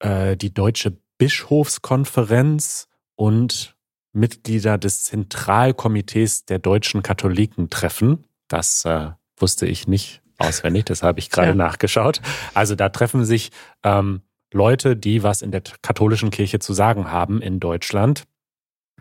äh, 0.00 0.36
die 0.36 0.52
Deutsche 0.52 0.98
Bischofskonferenz 1.18 2.88
und 3.14 3.76
Mitglieder 4.12 4.76
des 4.78 5.04
Zentralkomitees 5.04 6.46
der 6.46 6.58
deutschen 6.58 7.02
Katholiken 7.02 7.70
treffen. 7.70 8.24
Das 8.48 8.84
äh, 8.84 9.10
wusste 9.36 9.66
ich 9.66 9.86
nicht 9.86 10.22
auswendig, 10.38 10.84
das 10.84 11.02
habe 11.02 11.18
ich 11.18 11.30
gerade 11.30 11.48
ja. 11.48 11.54
nachgeschaut. 11.54 12.20
Also 12.54 12.74
da 12.74 12.88
treffen 12.88 13.24
sich 13.24 13.50
ähm, 13.82 14.22
Leute, 14.52 14.96
die 14.96 15.22
was 15.22 15.42
in 15.42 15.50
der 15.50 15.62
katholischen 15.82 16.30
Kirche 16.30 16.58
zu 16.58 16.72
sagen 16.72 17.10
haben 17.10 17.40
in 17.42 17.60
Deutschland. 17.60 18.24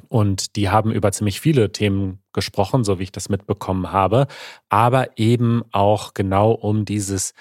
Und 0.10 0.58
die 0.58 0.70
haben 0.70 0.92
über 0.92 1.12
ziemlich 1.12 1.40
viele 1.40 1.72
Themen 1.72 2.20
gesprochen, 2.34 2.84
so 2.84 3.00
wie 3.00 3.04
ich 3.04 3.12
das 3.14 3.30
mitbekommen 3.30 3.94
habe, 3.94 4.28
aber 4.68 5.18
eben 5.18 5.64
auch 5.72 6.14
genau 6.14 6.52
um 6.52 6.84
dieses 6.84 7.34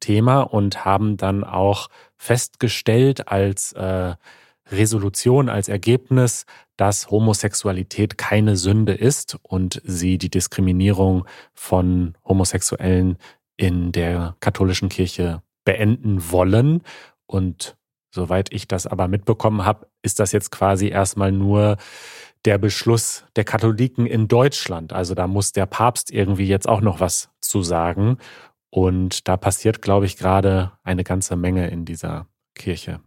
Thema 0.00 0.40
und 0.40 0.84
haben 0.84 1.16
dann 1.16 1.42
auch 1.42 1.88
festgestellt 2.18 3.28
als 3.28 3.72
äh, 3.72 4.14
Resolution, 4.70 5.48
als 5.48 5.68
Ergebnis, 5.68 6.44
dass 6.82 7.12
Homosexualität 7.12 8.18
keine 8.18 8.56
Sünde 8.56 8.92
ist 8.92 9.38
und 9.42 9.80
sie 9.84 10.18
die 10.18 10.30
Diskriminierung 10.30 11.28
von 11.54 12.18
Homosexuellen 12.24 13.18
in 13.56 13.92
der 13.92 14.34
katholischen 14.40 14.88
Kirche 14.88 15.44
beenden 15.64 16.32
wollen 16.32 16.82
und 17.26 17.76
soweit 18.10 18.52
ich 18.52 18.66
das 18.66 18.88
aber 18.88 19.06
mitbekommen 19.06 19.64
habe, 19.64 19.86
ist 20.02 20.18
das 20.18 20.32
jetzt 20.32 20.50
quasi 20.50 20.88
erstmal 20.88 21.30
nur 21.30 21.76
der 22.44 22.58
Beschluss 22.58 23.26
der 23.36 23.44
Katholiken 23.44 24.06
in 24.06 24.26
Deutschland. 24.26 24.92
Also 24.92 25.14
da 25.14 25.28
muss 25.28 25.52
der 25.52 25.66
Papst 25.66 26.10
irgendwie 26.10 26.48
jetzt 26.48 26.68
auch 26.68 26.80
noch 26.80 26.98
was 26.98 27.30
zu 27.40 27.62
sagen. 27.62 28.18
Und 28.70 29.28
da 29.28 29.36
passiert, 29.36 29.82
glaube 29.82 30.06
ich, 30.06 30.16
gerade 30.16 30.72
eine 30.82 31.04
ganze 31.04 31.36
Menge 31.36 31.68
in 31.68 31.84
dieser 31.84 32.26
Kirche. 32.56 32.98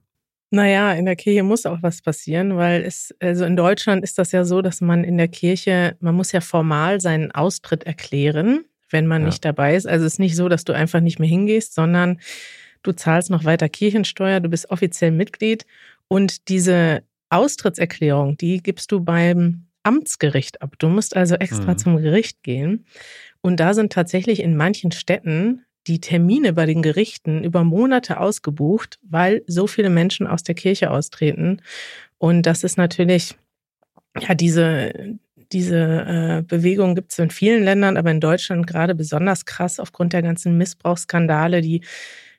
Naja, 0.52 0.94
in 0.94 1.06
der 1.06 1.16
Kirche 1.16 1.44
muss 1.44 1.66
auch 1.66 1.80
was 1.82 2.02
passieren, 2.02 2.56
weil 2.56 2.84
es, 2.84 3.14
also 3.20 3.46
in 3.46 3.56
Deutschland 3.56 4.04
ist 4.04 4.18
das 4.18 4.32
ja 4.32 4.46
so, 4.46 4.62
dass 4.62 4.80
man 4.80 5.04
in 5.04 5.18
der 5.18 5.28
Kirche, 5.28 5.98
man 6.00 6.16
muss 6.16 6.32
ja 6.32 6.42
formal 6.42 7.02
seinen 7.02 7.32
Austritt 7.32 7.84
erklären, 7.84 8.66
wenn 8.90 9.08
man 9.08 9.24
ja. 9.24 9.28
nicht 9.28 9.44
dabei 9.44 9.76
ist. 9.76 9.88
Also 9.88 10.06
es 10.06 10.14
ist 10.14 10.20
nicht 10.20 10.36
so, 10.36 10.48
dass 10.48 10.64
du 10.64 10.74
einfach 10.74 11.02
nicht 11.02 11.20
mehr 11.20 11.28
hingehst, 11.28 11.74
sondern 11.74 12.20
du 12.84 12.92
zahlst 12.92 13.30
noch 13.30 13.44
weiter 13.44 13.70
Kirchensteuer, 13.70 14.40
du 14.40 14.50
bist 14.50 14.70
offiziell 14.70 15.12
Mitglied 15.12 15.66
und 16.08 16.48
diese 16.50 17.04
Austrittserklärung, 17.30 18.38
die 18.38 18.62
gibst 18.62 18.92
du 18.92 19.04
beim 19.04 19.66
Amtsgericht 19.84 20.62
ab. 20.62 20.76
Du 20.80 20.90
musst 20.90 21.16
also 21.16 21.36
extra 21.36 21.74
mhm. 21.74 21.78
zum 21.78 21.98
Gericht 21.98 22.44
gehen. 22.44 22.86
Und 23.42 23.60
da 23.60 23.74
sind 23.74 23.94
tatsächlich 23.94 24.42
in 24.42 24.58
manchen 24.58 24.92
Städten 24.92 25.66
die 25.88 26.02
Termine 26.02 26.54
bei 26.54 26.66
den 26.66 26.82
Gerichten 26.82 27.44
über 27.44 27.64
Monate 27.64 28.20
ausgebucht, 28.20 29.00
weil 29.04 29.44
so 29.48 29.68
viele 29.68 29.90
Menschen 29.90 30.28
aus 30.28 30.44
der 30.44 30.56
Kirche 30.56 30.92
austreten. 30.92 31.62
Und 32.18 32.44
das 32.44 32.64
ist 32.64 32.78
natürlich, 32.78 33.36
ja, 34.20 34.34
diese, 34.34 35.18
diese 35.52 35.78
äh, 35.78 36.42
Bewegung 36.42 36.96
gibt 36.96 37.12
es 37.12 37.20
in 37.20 37.30
vielen 37.30 37.64
Ländern, 37.64 37.98
aber 37.98 38.12
in 38.12 38.20
Deutschland 38.20 38.66
gerade 38.66 38.96
besonders 38.96 39.46
krass 39.46 39.80
aufgrund 39.80 40.14
der 40.14 40.24
ganzen 40.24 40.58
Missbrauchsskandale, 40.58 41.62
die 41.62 41.82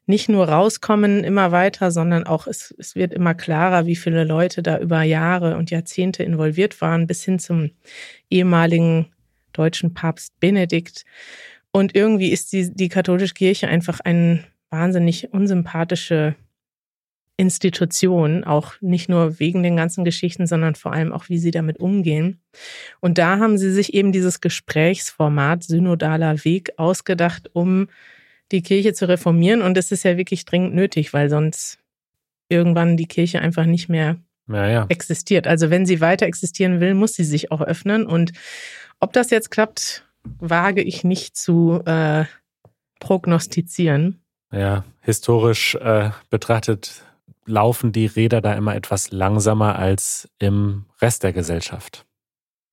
nicht 0.07 0.29
nur 0.29 0.49
rauskommen 0.49 1.25
immer 1.25 1.51
weiter, 1.51 1.91
sondern 1.91 2.25
auch 2.25 2.47
es, 2.47 2.75
es 2.79 2.95
wird 2.95 3.13
immer 3.13 3.35
klarer, 3.35 3.87
wie 3.87 3.97
viele 3.97 4.25
Leute 4.25 4.63
da 4.63 4.79
über 4.79 5.03
Jahre 5.03 5.57
und 5.57 5.71
Jahrzehnte 5.71 6.23
involviert 6.23 6.81
waren, 6.81 7.07
bis 7.07 7.25
hin 7.25 7.39
zum 7.39 7.71
ehemaligen 8.31 9.13
deutschen 9.53 9.95
Papst 9.95 10.39
Benedikt. 10.39 11.05
Und 11.77 11.95
irgendwie 11.95 12.31
ist 12.31 12.55
die, 12.55 12.75
die 12.75 12.89
katholische 12.89 13.35
Kirche 13.35 13.69
einfach 13.69 14.01
eine 14.01 14.43
wahnsinnig 14.71 15.35
unsympathische 15.35 16.35
Institution, 17.37 18.45
auch 18.45 18.81
nicht 18.81 19.11
nur 19.11 19.39
wegen 19.39 19.63
den 19.63 19.77
ganzen 19.77 20.03
Geschichten, 20.03 20.47
sondern 20.47 20.75
vor 20.75 20.95
allem 20.95 21.13
auch, 21.13 21.29
wie 21.29 21.37
sie 21.37 21.51
damit 21.51 21.79
umgehen. 21.79 22.41
Und 23.01 23.19
da 23.19 23.41
haben 23.41 23.59
sie 23.59 23.71
sich 23.71 23.93
eben 23.93 24.11
dieses 24.11 24.41
Gesprächsformat 24.41 25.65
Synodaler 25.65 26.47
Weg 26.47 26.73
ausgedacht, 26.79 27.51
um 27.53 27.89
die 28.53 28.63
Kirche 28.63 28.95
zu 28.95 29.07
reformieren. 29.07 29.61
Und 29.61 29.77
es 29.77 29.93
ist 29.93 30.03
ja 30.03 30.17
wirklich 30.17 30.47
dringend 30.47 30.75
nötig, 30.75 31.13
weil 31.13 31.29
sonst 31.29 31.79
irgendwann 32.49 32.97
die 32.97 33.07
Kirche 33.07 33.43
einfach 33.43 33.67
nicht 33.67 33.91
mehr 33.91 34.17
ja, 34.49 34.67
ja. 34.67 34.87
existiert. 34.89 35.47
Also 35.47 35.69
wenn 35.69 35.85
sie 35.85 36.01
weiter 36.01 36.25
existieren 36.25 36.81
will, 36.81 36.95
muss 36.95 37.17
sie 37.17 37.25
sich 37.25 37.53
auch 37.53 37.61
öffnen. 37.61 38.07
Und 38.07 38.33
ob 38.99 39.13
das 39.13 39.29
jetzt 39.29 39.51
klappt, 39.51 40.06
wage 40.39 40.83
ich 40.83 41.05
nicht 41.05 41.37
zu 41.37 41.83
äh, 41.85 42.25
prognostizieren. 43.01 44.23
Ja, 44.53 44.85
historisch 45.01 45.75
äh, 45.75 46.11
betrachtet 46.31 47.03
laufen 47.47 47.93
die 47.93 48.07
Räder 48.07 48.41
da 48.41 48.55
immer 48.55 48.75
etwas 48.75 49.13
langsamer 49.13 49.79
als 49.79 50.29
im 50.39 50.87
Rest 51.01 51.23
der 51.23 51.33
Gesellschaft. 51.33 52.05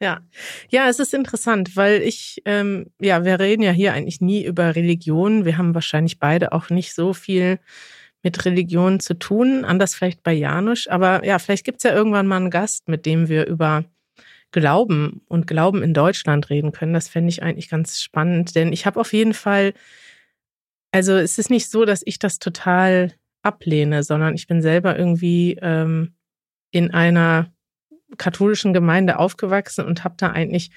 Ja, 0.01 0.21
ja, 0.69 0.89
es 0.89 0.99
ist 0.99 1.13
interessant, 1.13 1.77
weil 1.77 2.01
ich, 2.01 2.41
ähm, 2.45 2.87
ja, 2.99 3.23
wir 3.23 3.39
reden 3.39 3.61
ja 3.61 3.71
hier 3.71 3.93
eigentlich 3.93 4.19
nie 4.19 4.43
über 4.43 4.75
Religion. 4.75 5.45
Wir 5.45 5.57
haben 5.57 5.73
wahrscheinlich 5.75 6.19
beide 6.19 6.51
auch 6.51 6.69
nicht 6.69 6.93
so 6.93 7.13
viel 7.13 7.59
mit 8.21 8.43
Religion 8.45 8.99
zu 8.99 9.13
tun, 9.13 9.63
anders 9.63 9.95
vielleicht 9.95 10.23
bei 10.23 10.33
Janusz. 10.33 10.87
Aber 10.87 11.25
ja, 11.25 11.39
vielleicht 11.39 11.65
gibt 11.65 11.77
es 11.77 11.83
ja 11.83 11.93
irgendwann 11.93 12.27
mal 12.27 12.37
einen 12.37 12.49
Gast, 12.49 12.89
mit 12.89 13.05
dem 13.05 13.29
wir 13.29 13.45
über 13.45 13.85
Glauben 14.53 15.21
und 15.27 15.47
Glauben 15.47 15.83
in 15.83 15.93
Deutschland 15.93 16.49
reden 16.49 16.71
können. 16.71 16.93
Das 16.93 17.09
fände 17.09 17.29
ich 17.29 17.43
eigentlich 17.43 17.69
ganz 17.69 18.01
spannend, 18.01 18.55
denn 18.55 18.71
ich 18.71 18.85
habe 18.85 18.99
auf 18.99 19.11
jeden 19.11 19.33
Fall, 19.33 19.73
also 20.91 21.13
es 21.13 21.37
ist 21.37 21.49
nicht 21.49 21.69
so, 21.69 21.83
dass 21.83 22.03
ich 22.05 22.19
das 22.19 22.39
total 22.39 23.11
ablehne, 23.41 24.03
sondern 24.03 24.35
ich 24.35 24.47
bin 24.47 24.61
selber 24.61 24.97
irgendwie 24.97 25.57
ähm, 25.61 26.13
in 26.71 26.91
einer 26.91 27.51
katholischen 28.17 28.73
Gemeinde 28.73 29.19
aufgewachsen 29.19 29.85
und 29.85 30.03
habe 30.03 30.15
da 30.17 30.31
eigentlich 30.31 30.71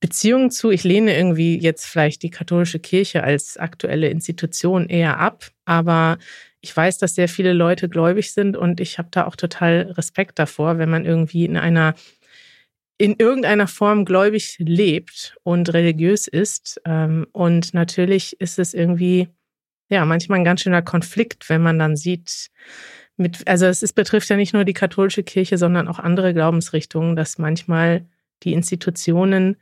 Beziehungen 0.00 0.50
zu. 0.50 0.70
Ich 0.70 0.84
lehne 0.84 1.16
irgendwie 1.16 1.58
jetzt 1.58 1.86
vielleicht 1.86 2.22
die 2.22 2.30
katholische 2.30 2.78
Kirche 2.78 3.24
als 3.24 3.56
aktuelle 3.56 4.08
Institution 4.08 4.88
eher 4.88 5.18
ab, 5.18 5.50
aber 5.64 6.18
ich 6.60 6.76
weiß, 6.76 6.98
dass 6.98 7.14
sehr 7.14 7.28
viele 7.28 7.52
Leute 7.52 7.88
gläubig 7.88 8.32
sind 8.32 8.56
und 8.56 8.80
ich 8.80 8.98
habe 8.98 9.08
da 9.10 9.26
auch 9.26 9.36
total 9.36 9.92
Respekt 9.96 10.38
davor, 10.38 10.78
wenn 10.78 10.88
man 10.88 11.04
irgendwie 11.04 11.44
in 11.44 11.56
einer 11.56 11.94
in 12.98 13.14
irgendeiner 13.16 13.68
Form 13.68 14.04
gläubig 14.04 14.56
lebt 14.58 15.36
und 15.44 15.72
religiös 15.72 16.26
ist. 16.26 16.80
Ähm, 16.84 17.26
und 17.32 17.72
natürlich 17.72 18.40
ist 18.40 18.58
es 18.58 18.74
irgendwie, 18.74 19.28
ja, 19.88 20.04
manchmal 20.04 20.40
ein 20.40 20.44
ganz 20.44 20.62
schöner 20.62 20.82
Konflikt, 20.82 21.48
wenn 21.48 21.62
man 21.62 21.78
dann 21.78 21.96
sieht, 21.96 22.50
mit, 23.16 23.48
also 23.48 23.66
es 23.66 23.82
ist, 23.82 23.94
betrifft 23.94 24.28
ja 24.28 24.36
nicht 24.36 24.52
nur 24.52 24.64
die 24.64 24.74
katholische 24.74 25.22
Kirche, 25.22 25.58
sondern 25.58 25.88
auch 25.88 25.98
andere 25.98 26.34
Glaubensrichtungen, 26.34 27.16
dass 27.16 27.38
manchmal 27.38 28.06
die 28.42 28.52
Institutionen 28.52 29.56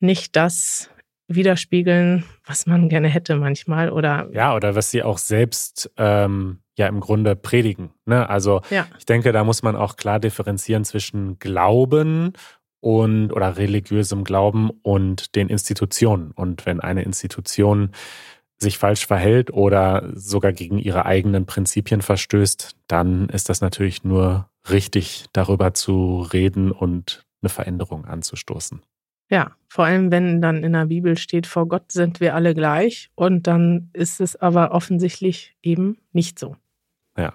nicht 0.00 0.36
das 0.36 0.90
widerspiegeln, 1.28 2.24
was 2.46 2.66
man 2.66 2.88
gerne 2.88 3.08
hätte 3.08 3.36
manchmal 3.36 3.90
oder 3.90 4.28
ja 4.32 4.56
oder 4.56 4.74
was 4.74 4.90
sie 4.90 5.02
auch 5.02 5.18
selbst 5.18 5.90
ähm, 5.98 6.60
ja 6.78 6.86
im 6.86 7.00
Grunde 7.00 7.36
predigen. 7.36 7.90
Ne? 8.06 8.28
Also 8.30 8.62
Ja. 8.70 8.86
ich 8.98 9.04
denke, 9.04 9.32
da 9.32 9.44
muss 9.44 9.62
man 9.62 9.76
auch 9.76 9.96
klar 9.96 10.20
differenzieren 10.20 10.84
zwischen 10.84 11.38
Glauben 11.38 12.32
und 12.80 13.32
oder 13.32 13.56
religiösem 13.56 14.24
Glauben 14.24 14.70
und 14.82 15.34
den 15.34 15.48
Institutionen. 15.48 16.30
Und 16.32 16.66
wenn 16.66 16.80
eine 16.80 17.02
Institution 17.02 17.90
sich 18.56 18.78
falsch 18.78 19.06
verhält 19.06 19.52
oder 19.52 20.10
sogar 20.14 20.52
gegen 20.52 20.78
ihre 20.78 21.06
eigenen 21.06 21.46
Prinzipien 21.46 22.02
verstößt, 22.02 22.76
dann 22.88 23.28
ist 23.28 23.48
das 23.48 23.60
natürlich 23.60 24.04
nur 24.04 24.48
richtig, 24.68 25.26
darüber 25.32 25.74
zu 25.74 26.26
reden 26.32 26.72
und 26.72 27.24
eine 27.40 27.50
Veränderung 27.50 28.04
anzustoßen. 28.04 28.82
Ja, 29.30 29.52
vor 29.68 29.84
allem 29.84 30.10
wenn 30.10 30.40
dann 30.40 30.64
in 30.64 30.72
der 30.72 30.86
Bibel 30.86 31.16
steht, 31.18 31.46
vor 31.46 31.68
Gott 31.68 31.92
sind 31.92 32.18
wir 32.20 32.34
alle 32.34 32.54
gleich 32.54 33.10
und 33.14 33.46
dann 33.46 33.90
ist 33.92 34.20
es 34.20 34.36
aber 34.36 34.72
offensichtlich 34.72 35.54
eben 35.62 35.98
nicht 36.12 36.38
so. 36.38 36.56
Ja, 37.16 37.34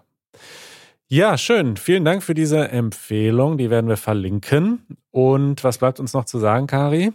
schön. 1.37 1.77
Vielen 1.77 2.05
Dank 2.05 2.23
für 2.23 2.33
diese 2.33 2.69
Empfehlung. 2.69 3.59
Die 3.59 3.69
werden 3.69 3.87
wir 3.87 3.97
verlinken. 3.97 4.81
Und 5.11 5.63
was 5.63 5.77
bleibt 5.77 5.99
uns 5.99 6.13
noch 6.13 6.25
zu 6.25 6.39
sagen, 6.39 6.65
Kari? 6.65 7.11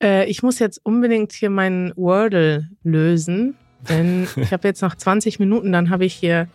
Äh, 0.00 0.26
ich 0.26 0.44
muss 0.44 0.60
jetzt 0.60 0.78
unbedingt 0.84 1.32
hier 1.32 1.50
meinen 1.50 1.92
Wordle 1.96 2.68
lösen, 2.84 3.56
denn 3.88 4.28
ich 4.36 4.52
habe 4.52 4.68
jetzt 4.68 4.82
noch 4.82 4.94
20 4.94 5.40
Minuten, 5.40 5.72
dann 5.72 5.90
habe 5.90 6.04
ich 6.04 6.14
hier 6.14 6.46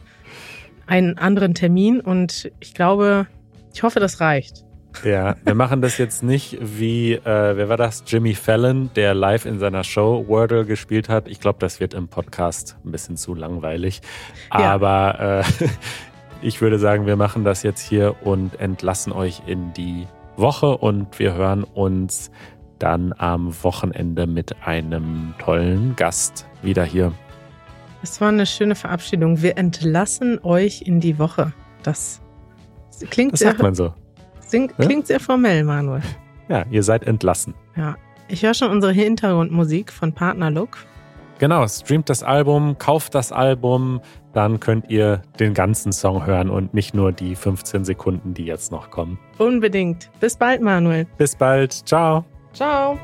einen 0.88 1.18
anderen 1.18 1.54
Termin 1.54 2.00
und 2.00 2.50
ich 2.62 2.74
glaube, 2.74 3.28
ich 3.74 3.84
hoffe, 3.84 4.00
das 4.00 4.22
reicht. 4.22 4.64
Ja, 5.04 5.36
wir 5.44 5.56
machen 5.56 5.82
das 5.82 5.98
jetzt 5.98 6.24
nicht 6.24 6.58
wie, 6.62 7.16
äh, 7.16 7.22
wer 7.26 7.68
war 7.68 7.76
das? 7.76 8.06
Jimmy 8.08 8.36
Fallon, 8.36 8.90
der 8.96 9.14
live 9.14 9.46
in 9.46 9.60
seiner 9.60 9.84
Show 9.84 10.30
Wordle 10.30 10.64
gespielt 10.64 11.10
hat. 11.10 11.28
Ich 11.28 11.42
glaube, 11.42 11.60
das 11.60 11.82
wird 11.82 11.94
im 11.94 12.08
Podcast 12.08 12.78
ein 12.86 12.92
bisschen 12.92 13.18
zu 13.18 13.36
langweilig. 13.36 14.00
Ja. 14.54 14.72
Aber 14.72 15.44
äh, 15.60 15.68
ich 16.44 16.62
würde 16.62 16.78
sagen, 16.80 17.06
wir 17.06 17.16
machen 17.16 17.44
das 17.44 17.64
jetzt 17.64 17.82
hier 17.82 18.16
und 18.24 18.60
entlassen 18.60 19.12
euch 19.14 19.42
in 19.48 19.74
die 19.74 20.08
Woche 20.38 20.78
und 20.78 21.18
wir 21.20 21.34
hören 21.34 21.64
uns 21.64 22.32
dann 22.80 23.14
am 23.18 23.54
Wochenende 23.64 24.28
mit 24.28 24.56
einem 24.66 25.34
tollen 25.40 25.96
Gast 25.96 26.46
wieder 26.62 26.84
hier. 26.84 27.14
Es 28.02 28.20
war 28.20 28.30
eine 28.30 28.46
schöne 28.46 28.76
Verabschiedung. 28.76 29.42
Wir 29.42 29.58
entlassen 29.58 30.40
euch 30.44 30.82
in 30.82 31.00
die 31.00 31.18
Woche. 31.20 31.54
Das 31.84 32.20
klingt, 33.10 33.34
Das 33.34 33.40
sehr, 33.40 33.52
sagt 33.52 33.62
man 33.64 33.76
so. 33.76 33.94
sing- 34.46 34.72
Ja? 34.78 34.86
klingt 34.86 35.08
sehr 35.08 35.20
formell, 35.22 35.64
Manuel. 35.64 36.02
Ja, 36.50 36.66
ihr 36.70 36.84
seid 36.84 37.04
entlassen. 37.04 37.54
Ja. 37.78 37.96
Ich 38.28 38.44
höre 38.44 38.54
schon 38.54 38.70
unsere 38.72 38.92
Hintergrundmusik 38.92 39.92
von 39.92 40.12
Partner 40.14 40.50
Look. 40.52 40.78
Genau, 41.40 41.68
streamt 41.68 42.10
das 42.10 42.24
Album, 42.24 42.78
kauft 42.78 43.16
das 43.16 43.32
Album, 43.32 44.02
dann 44.34 44.60
könnt 44.60 44.90
ihr 44.90 45.22
den 45.40 45.54
ganzen 45.54 45.92
Song 45.92 46.26
hören 46.26 46.50
und 46.50 46.74
nicht 46.74 46.94
nur 46.94 47.12
die 47.12 47.36
15 47.36 47.86
Sekunden, 47.86 48.34
die 48.34 48.46
jetzt 48.46 48.72
noch 48.72 48.90
kommen. 48.90 49.20
Unbedingt. 49.38 50.10
Bis 50.20 50.38
bald, 50.38 50.62
Manuel. 50.62 51.06
Bis 51.18 51.36
bald, 51.36 51.74
ciao. 51.74 52.24
Ciao. 52.54 52.98